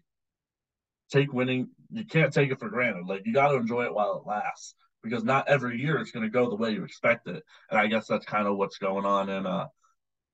[1.12, 1.68] take winning.
[1.90, 3.06] You can't take it for granted.
[3.06, 6.22] Like, you got to enjoy it while it lasts because not every year it's going
[6.24, 7.42] to go the way you expect it.
[7.70, 9.66] And I guess that's kind of what's going on in uh,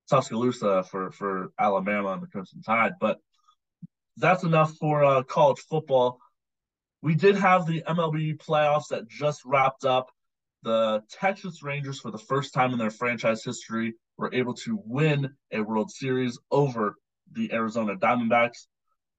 [0.09, 2.93] Tuscaloosa for for Alabama and the Crimson Tide.
[2.99, 3.19] But
[4.17, 6.19] that's enough for uh, college football.
[7.01, 10.09] We did have the MLB playoffs that just wrapped up.
[10.63, 15.29] The Texas Rangers, for the first time in their franchise history, were able to win
[15.51, 16.95] a World Series over
[17.31, 18.65] the Arizona Diamondbacks.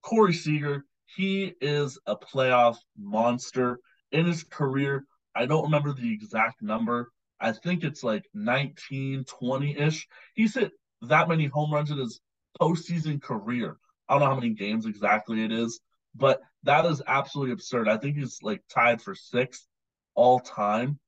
[0.02, 0.84] Corey Seager,
[1.16, 3.78] he is a playoff monster
[4.12, 5.04] in his career.
[5.34, 7.12] I don't remember the exact number.
[7.40, 10.06] I think it's like 19, 20 ish.
[10.34, 12.20] He's hit that many home runs in his
[12.60, 13.78] postseason career.
[14.08, 15.80] I don't know how many games exactly it is,
[16.18, 17.88] but that is absolutely absurd.
[17.88, 19.66] I think he's like tied for sixth
[20.14, 20.98] all time.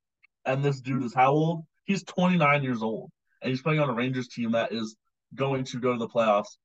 [0.46, 1.64] And this dude is how old?
[1.84, 3.10] He's 29 years old.
[3.42, 4.96] And he's playing on a Rangers team that is
[5.34, 6.56] going to go to the playoffs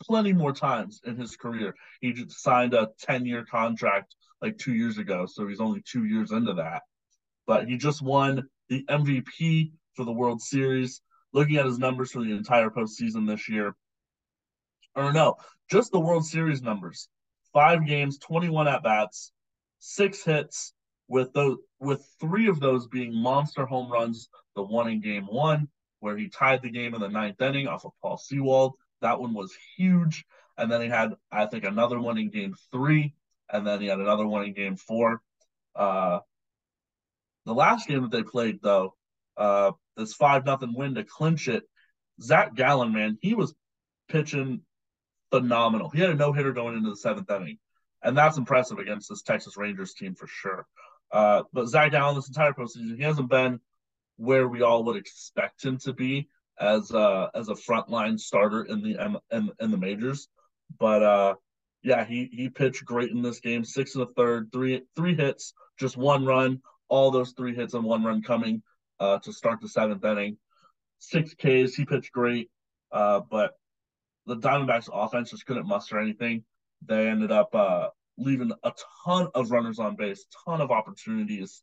[0.00, 1.74] plenty more times in his career.
[2.00, 5.26] He just signed a 10 year contract like two years ago.
[5.26, 6.82] So he's only two years into that.
[7.46, 11.00] But he just won the MVP for the World Series.
[11.32, 13.74] Looking at his numbers for the entire postseason this year,
[14.94, 15.36] or no,
[15.70, 17.08] just the World Series numbers.
[17.52, 19.32] Five games, 21 at bats,
[19.78, 20.72] six hits,
[21.08, 24.28] with those with three of those being monster home runs.
[24.54, 25.68] The one in game one,
[26.00, 28.74] where he tied the game in the ninth inning off of Paul Sewald.
[29.00, 30.24] That one was huge.
[30.56, 33.14] And then he had, I think, another one in game three,
[33.48, 35.22] and then he had another one in game four.
[35.76, 36.18] Uh,
[37.46, 38.96] the last game that they played, though,
[39.36, 41.62] uh, this five nothing win to clinch it.
[42.20, 43.54] Zach Gallen, man, he was
[44.08, 44.62] pitching
[45.30, 45.90] phenomenal.
[45.90, 47.58] He had a no hitter going into the seventh inning,
[48.02, 50.66] and that's impressive against this Texas Rangers team for sure.
[51.10, 53.60] Uh, but Zach Gallen, this entire postseason, he hasn't been
[54.16, 56.28] where we all would expect him to be
[56.60, 60.28] as as a frontline starter in the in, in the majors.
[60.78, 61.34] But uh,
[61.82, 63.64] yeah, he he pitched great in this game.
[63.64, 66.60] Six and a third, three three hits, just one run.
[66.88, 68.62] All those three hits and one run coming
[68.98, 70.38] uh, to start the seventh inning.
[70.98, 71.74] Six Ks.
[71.74, 72.50] He pitched great,
[72.90, 73.52] uh, but
[74.28, 76.44] the Diamondbacks offense just couldn't muster anything.
[76.86, 78.72] They ended up uh, leaving a
[79.04, 81.62] ton of runners on base, ton of opportunities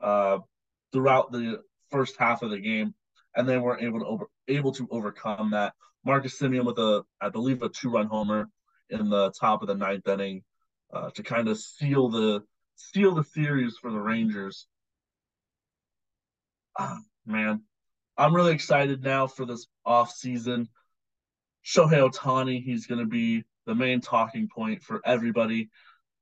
[0.00, 0.38] uh,
[0.92, 2.94] throughout the first half of the game,
[3.34, 5.72] and they weren't able to over able to overcome that.
[6.04, 8.48] Marcus Semien with a, I believe, a two-run homer
[8.88, 10.42] in the top of the ninth inning
[10.92, 12.42] uh, to kind of seal the
[12.76, 14.66] seal the series for the Rangers.
[16.78, 17.62] Ah, man,
[18.16, 20.68] I'm really excited now for this off season.
[21.64, 25.70] Shohei Ohtani, he's going to be the main talking point for everybody.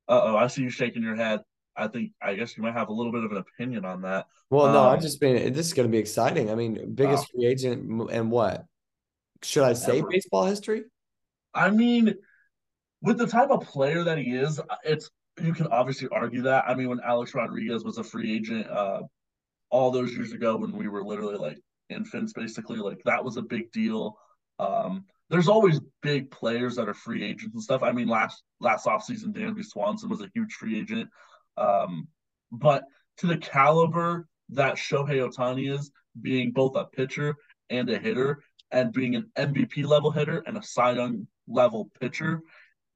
[0.09, 1.41] Uh oh, I see you shaking your head.
[1.77, 4.27] I think I guess you might have a little bit of an opinion on that.
[4.51, 6.51] Well, no, um, I just mean this is going to be exciting.
[6.51, 7.41] I mean, biggest wow.
[7.41, 8.65] free agent and what
[9.43, 9.99] should I say?
[9.99, 10.09] Ever.
[10.09, 10.85] Baseball history.
[11.55, 12.15] I mean,
[13.03, 15.11] with the type of player that he is, it's
[15.41, 16.65] you can obviously argue that.
[16.67, 19.03] I mean, when Alex Rodriguez was a free agent, uh,
[19.71, 21.59] all those years ago when we were literally like
[21.91, 24.19] infants, basically, like that was a big deal.
[24.59, 27.83] Um, there's always big players that are free agents and stuff.
[27.83, 31.09] I mean, last last offseason, Dansby Swanson was a huge free agent.
[31.57, 32.09] Um,
[32.51, 32.85] but
[33.19, 37.35] to the caliber that Shohei Ohtani is, being both a pitcher
[37.69, 42.41] and a hitter, and being an MVP level hitter and a Cy Young level pitcher.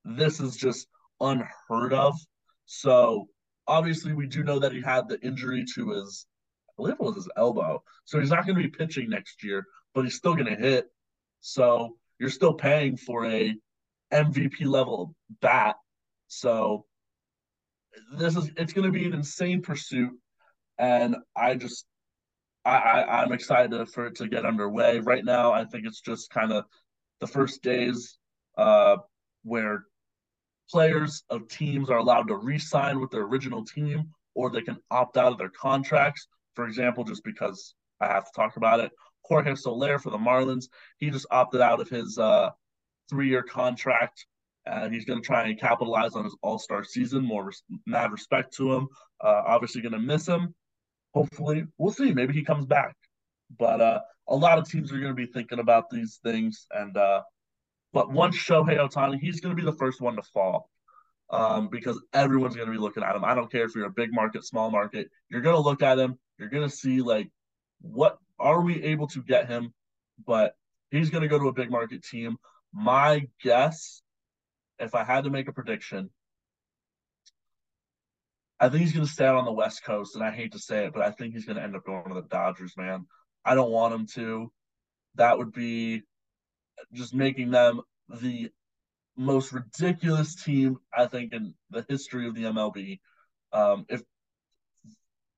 [0.05, 0.87] This is just
[1.21, 2.19] unheard of.
[2.67, 3.29] So
[3.67, 6.27] obviously, we do know that he had the injury to his,
[6.69, 7.83] I believe it was his elbow.
[8.05, 9.65] So he's not going to be pitching next year,
[9.95, 10.87] but he's still going to hit.
[11.41, 13.53] So you're still paying for a
[14.13, 15.75] MVP level bat.
[16.29, 16.87] So
[18.17, 20.13] this is it's going to be an insane pursuit,
[20.79, 21.85] and I just
[22.65, 25.01] I, I I'm excited for it to get underway.
[25.01, 26.65] Right now, I think it's just kind of
[27.21, 28.17] the first days
[28.57, 28.99] uh,
[29.43, 29.83] where
[30.71, 35.17] players of teams are allowed to re-sign with their original team, or they can opt
[35.17, 36.29] out of their contracts.
[36.55, 38.93] For example, just because I have to talk about it,
[39.33, 40.67] Jorge Soler for the Marlins,
[40.99, 42.51] he just opted out of his uh,
[43.09, 44.27] three-year contract.
[44.67, 47.25] and he's going to try and capitalize on his All Star season.
[47.25, 48.89] More res- mad respect to him.
[49.21, 50.55] Uh, obviously, going to miss him.
[51.15, 52.13] Hopefully, we'll see.
[52.13, 52.95] Maybe he comes back.
[53.59, 56.67] But uh, a lot of teams are going to be thinking about these things.
[56.71, 57.23] And uh,
[57.93, 60.71] but once Shohei Ohtani, he's going to be the first one to fall
[61.31, 63.25] um, because everyone's going to be looking at him.
[63.25, 65.11] I don't care if you're a big market, small market.
[65.29, 66.19] You're going to look at him.
[66.39, 67.31] You're going to see like
[67.81, 69.73] what are we able to get him?
[70.27, 70.55] But
[70.91, 72.37] he's going to go to a big market team.
[72.73, 74.03] My guess,
[74.79, 76.11] if I had to make a prediction,
[78.61, 80.59] I think he's going to stay out on the West Coast, and I hate to
[80.59, 83.07] say it, but I think he's going to end up going to the Dodgers, man.
[83.45, 84.53] I don't want him to.
[85.17, 86.03] That would be
[86.93, 88.51] just making them the
[89.17, 93.01] most ridiculous team I think in the history of the MLB.
[93.53, 94.03] Um, if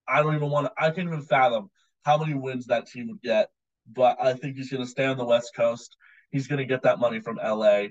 [0.06, 1.70] I don't even want to, I can't even fathom
[2.04, 3.48] how many wins that team would get.
[3.92, 5.96] But I think he's going to stay on the West Coast.
[6.30, 7.88] He's going to get that money from LA,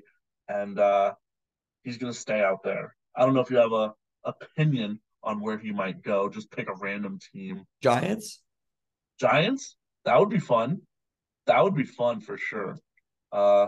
[0.47, 1.13] and uh,
[1.83, 2.95] he's going to stay out there.
[3.15, 3.93] I don't know if you have a
[4.23, 6.29] opinion on where he might go.
[6.29, 7.65] Just pick a random team.
[7.81, 8.41] Giants.
[9.19, 9.77] Giants.
[10.05, 10.81] That would be fun.
[11.45, 12.77] That would be fun for sure.
[13.31, 13.67] Uh,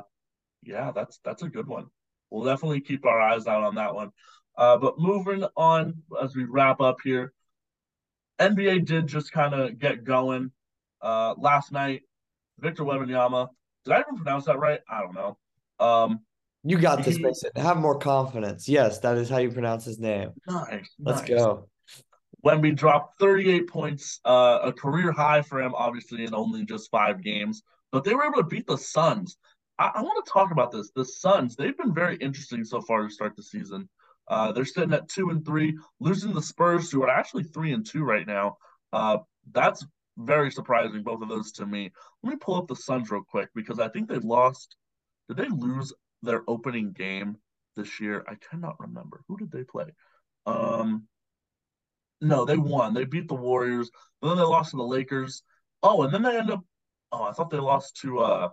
[0.64, 1.88] yeah, that's that's a good one.
[2.30, 4.12] We'll definitely keep our eyes out on that one.
[4.58, 7.34] Uh, but moving on as we wrap up here,
[8.40, 10.52] NBA did just kind of get going
[11.02, 12.04] uh, last night.
[12.60, 13.50] Victor Wembanyama.
[13.84, 14.80] Did I even pronounce that right?
[14.90, 15.38] I don't know.
[15.80, 16.20] Um,
[16.64, 17.52] you got this, Mason.
[17.56, 18.68] Have more confidence.
[18.68, 20.32] Yes, that is how you pronounce his name.
[20.48, 20.90] Nice.
[21.00, 21.30] Let's nice.
[21.30, 21.70] go.
[22.44, 27.24] Wemby dropped 38 points, uh, a career high for him, obviously, in only just five
[27.24, 27.62] games.
[27.92, 29.38] But they were able to beat the Suns.
[29.80, 30.92] I, I want to talk about this.
[30.96, 33.90] The Suns, they've been very interesting so far to start the season.
[34.28, 37.86] Uh, they're sitting at two and three, losing the Spurs, who are actually three and
[37.86, 38.57] two right now.
[38.91, 39.17] Uh,
[39.51, 39.86] that's
[40.17, 41.91] very surprising, both of those to me.
[42.23, 44.76] Let me pull up the Suns real quick because I think they lost.
[45.28, 47.38] Did they lose their opening game
[47.76, 48.26] this year?
[48.28, 49.21] I cannot remember.
[49.28, 49.93] Who did they play?
[50.45, 51.07] Um,
[52.21, 52.93] no, they won.
[52.93, 55.43] They beat the Warriors, but then they lost to the Lakers.
[55.84, 56.63] Oh, and then they end up.
[57.11, 58.49] Oh, I thought they lost to uh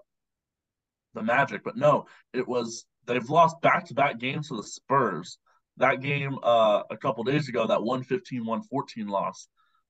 [1.14, 5.38] the Magic, but no, it was they've lost back to back games to the Spurs.
[5.78, 9.48] That game uh, a couple days ago, that 115 114 loss,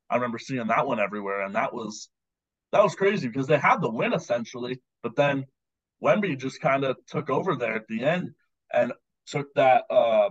[0.08, 2.08] I remember seeing that one everywhere, and that was
[2.72, 5.46] that was crazy because they had the win essentially, but then
[6.02, 8.30] Wemby just kind of took over there at the end
[8.72, 8.92] and
[9.26, 10.30] took that uh,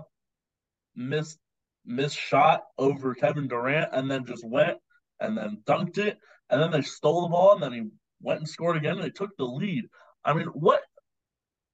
[0.96, 1.38] missed
[1.86, 4.78] missed shot over Kevin Durant and then just went
[5.20, 6.18] and then dunked it,
[6.50, 7.90] and then they stole the ball and then he
[8.22, 9.86] went and scored again and they took the lead.
[10.24, 10.82] I mean, what?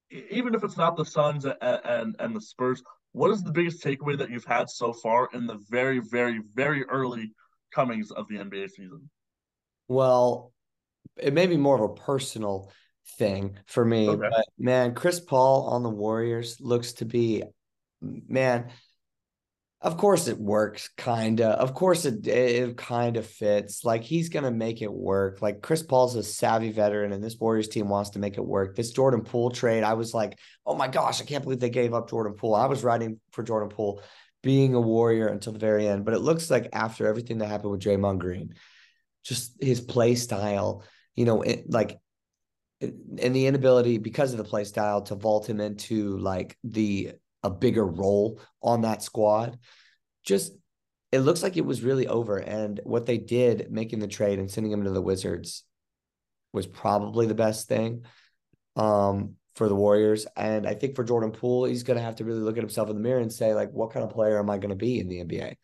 [0.10, 2.82] Even if it's not the Suns and, and and the Spurs,
[3.18, 6.84] what is the biggest takeaway that you've had so far in the very, very, very
[6.86, 7.34] early
[7.74, 9.10] comings of the NBA season?
[9.88, 10.54] Well,
[11.18, 12.72] it may be more of a personal
[13.18, 14.30] thing for me, okay.
[14.30, 17.44] but man, Chris Paul on the Warriors looks to be,
[18.02, 18.70] man,
[19.80, 21.50] of course it works, kinda.
[21.50, 23.86] Of course it it kind of fits.
[23.86, 25.42] Like he's gonna make it work.
[25.42, 28.76] Like Chris Paul's a savvy veteran, and this Warriors team wants to make it work.
[28.76, 31.94] This Jordan Poole trade, I was like, oh my gosh, I can't believe they gave
[31.94, 32.56] up Jordan Poole.
[32.56, 34.02] I was writing for Jordan Poole
[34.42, 37.72] being a Warrior until the very end, but it looks like after everything that happened
[37.72, 38.56] with Draymond Green,
[39.24, 40.84] just his play style,
[41.16, 42.00] you know, it, like
[42.82, 47.14] and the inability because of the play style to vault him into like the
[47.44, 49.58] a bigger role on that squad.
[50.24, 50.54] Just
[51.12, 52.38] it looks like it was really over.
[52.38, 55.64] And what they did making the trade and sending him to the Wizards
[56.52, 58.04] was probably the best thing
[58.76, 60.28] um, for the Warriors.
[60.36, 62.90] And I think for Jordan Poole, he's going to have to really look at himself
[62.90, 65.00] in the mirror and say, like, what kind of player am I going to be
[65.00, 65.56] in the NBA?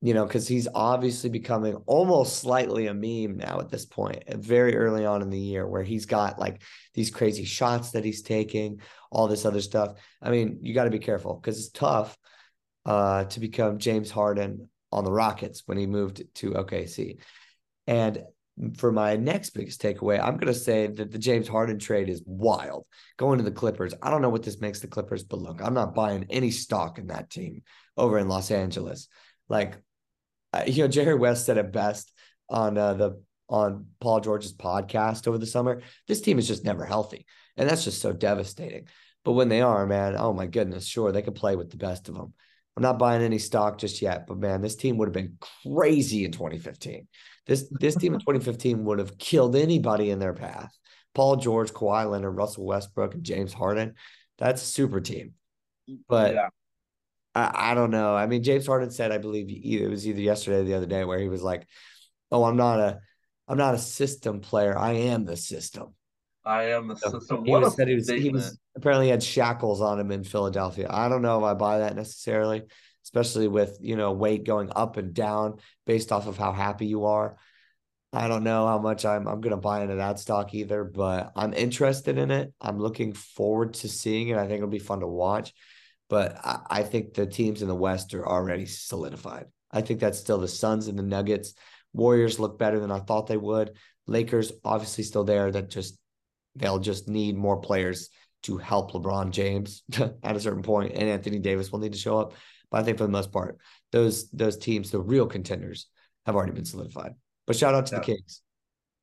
[0.00, 4.76] You know, because he's obviously becoming almost slightly a meme now at this point, very
[4.76, 6.62] early on in the year, where he's got like
[6.94, 8.80] these crazy shots that he's taking,
[9.10, 9.94] all this other stuff.
[10.22, 12.16] I mean, you got to be careful because it's tough
[12.86, 17.18] uh, to become James Harden on the Rockets when he moved to OKC.
[17.86, 18.22] And
[18.76, 22.22] for my next biggest takeaway, I'm going to say that the James Harden trade is
[22.26, 22.86] wild.
[23.16, 23.94] Going to the Clippers.
[24.02, 26.98] I don't know what this makes the Clippers, but look, I'm not buying any stock
[26.98, 27.62] in that team
[27.96, 29.08] over in Los Angeles.
[29.48, 29.76] Like,
[30.66, 32.12] you know, Jerry West said it best
[32.48, 35.82] on uh, the on Paul George's podcast over the summer.
[36.06, 37.26] This team is just never healthy,
[37.56, 38.86] and that's just so devastating.
[39.24, 42.08] But when they are, man, oh my goodness, sure they can play with the best
[42.08, 42.32] of them.
[42.76, 45.36] I'm not buying any stock just yet, but man, this team would have been
[45.66, 47.08] crazy in 2015.
[47.46, 50.72] This this team in 2015 would have killed anybody in their path.
[51.14, 53.94] Paul George, Kawhi Leonard, Russell Westbrook, and James Harden.
[54.38, 55.34] That's a super team.
[56.08, 56.48] But yeah.
[57.38, 58.16] I, I don't know.
[58.16, 61.04] I mean, James Harden said, I believe it was either yesterday or the other day,
[61.04, 61.66] where he was like,
[62.30, 63.00] "Oh, I'm not a,
[63.46, 64.76] I'm not a system player.
[64.76, 65.94] I am the system."
[66.44, 67.44] I am the so system.
[67.44, 70.86] He, was, said he was, he was apparently had shackles on him in Philadelphia.
[70.88, 72.62] I don't know if I buy that necessarily,
[73.04, 77.04] especially with you know weight going up and down based off of how happy you
[77.04, 77.36] are.
[78.14, 81.52] I don't know how much I'm I'm gonna buy into that stock either, but I'm
[81.52, 82.54] interested in it.
[82.60, 84.38] I'm looking forward to seeing it.
[84.38, 85.52] I think it'll be fun to watch.
[86.08, 89.46] But I, I think the teams in the West are already solidified.
[89.70, 91.54] I think that's still the Suns and the Nuggets.
[91.92, 93.76] Warriors look better than I thought they would.
[94.06, 95.50] Lakers obviously still there.
[95.50, 95.98] That just
[96.56, 98.08] they'll just need more players
[98.44, 99.82] to help LeBron James
[100.22, 102.34] at a certain point, and Anthony Davis will need to show up.
[102.70, 103.58] But I think for the most part,
[103.92, 105.86] those those teams, the real contenders,
[106.26, 107.12] have already been solidified.
[107.46, 107.98] But shout out to yeah.
[108.00, 108.42] the Kings.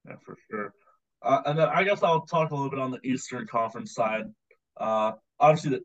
[0.07, 0.73] Yeah, for sure.
[1.21, 4.25] Uh, and then I guess I'll talk a little bit on the Eastern Conference side.
[4.77, 5.81] Uh, obviously, the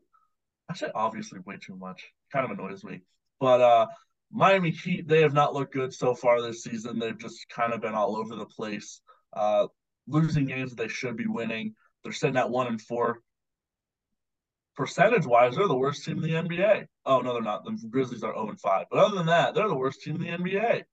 [0.71, 2.01] I say obviously way too much.
[2.31, 3.01] Kind of annoys me.
[3.41, 3.87] But uh,
[4.31, 6.97] Miami Heat, they have not looked good so far this season.
[6.97, 9.01] They've just kind of been all over the place.
[9.33, 9.67] Uh,
[10.07, 11.75] losing games that they should be winning.
[12.03, 13.21] They're sitting at one and four.
[14.77, 16.87] Percentage wise, they're the worst team in the NBA.
[17.05, 17.65] Oh no, they're not.
[17.65, 18.85] The Grizzlies are 0 and 5.
[18.89, 20.83] But other than that, they're the worst team in the NBA.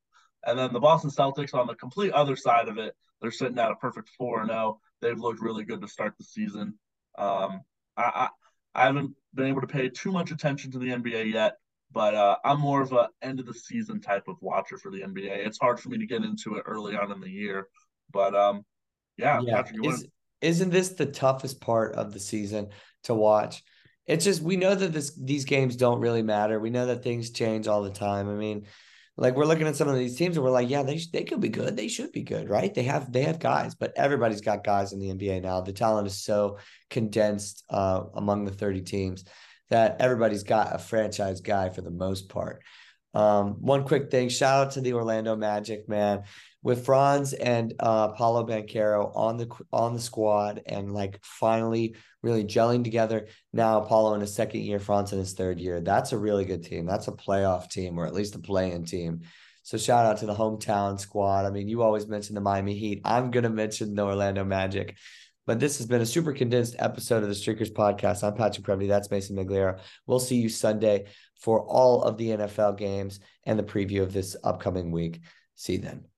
[0.44, 3.70] And then the Boston Celtics on the complete other side of it, they're sitting at
[3.70, 4.80] a perfect 4 0.
[5.00, 6.74] They've looked really good to start the season.
[7.16, 7.62] Um,
[7.96, 8.28] I, I,
[8.78, 11.56] I haven't been able to pay too much attention to the NBA yet,
[11.92, 15.00] but uh, I'm more of a end of the season type of watcher for the
[15.00, 15.46] NBA.
[15.46, 17.68] It's hard for me to get into it early on in the year,
[18.12, 18.64] but um,
[19.16, 19.62] yeah, yeah.
[19.62, 20.06] Patrick, Is,
[20.40, 22.68] isn't this the toughest part of the season
[23.04, 23.62] to watch?
[24.06, 26.58] It's just we know that this these games don't really matter.
[26.60, 28.28] We know that things change all the time.
[28.28, 28.66] I mean,
[29.20, 31.40] like we're looking at some of these teams and we're like, yeah, they they could
[31.40, 31.76] be good.
[31.76, 32.72] They should be good, right?
[32.72, 35.60] They have they have guys, but everybody's got guys in the NBA now.
[35.60, 36.58] The talent is so
[36.88, 39.24] condensed uh, among the 30 teams
[39.70, 42.62] that everybody's got a franchise guy for the most part.
[43.12, 46.22] Um, one quick thing, shout out to the Orlando Magic, man
[46.62, 52.44] with Franz and uh, Paolo Banchero on the on the squad and like finally really
[52.44, 53.28] gelling together.
[53.52, 55.80] Now Paolo in his second year, Franz in his third year.
[55.80, 56.86] That's a really good team.
[56.86, 59.20] That's a playoff team or at least a play-in team.
[59.62, 61.44] So shout out to the hometown squad.
[61.44, 63.02] I mean, you always mention the Miami Heat.
[63.04, 64.96] I'm gonna mention the Orlando Magic.
[65.46, 68.22] But this has been a super condensed episode of the Streakers podcast.
[68.22, 68.86] I'm Patrick Previty.
[68.86, 69.80] That's Mason Migliera.
[70.06, 71.06] We'll see you Sunday
[71.40, 75.20] for all of the NFL games and the preview of this upcoming week.
[75.54, 76.17] See you then.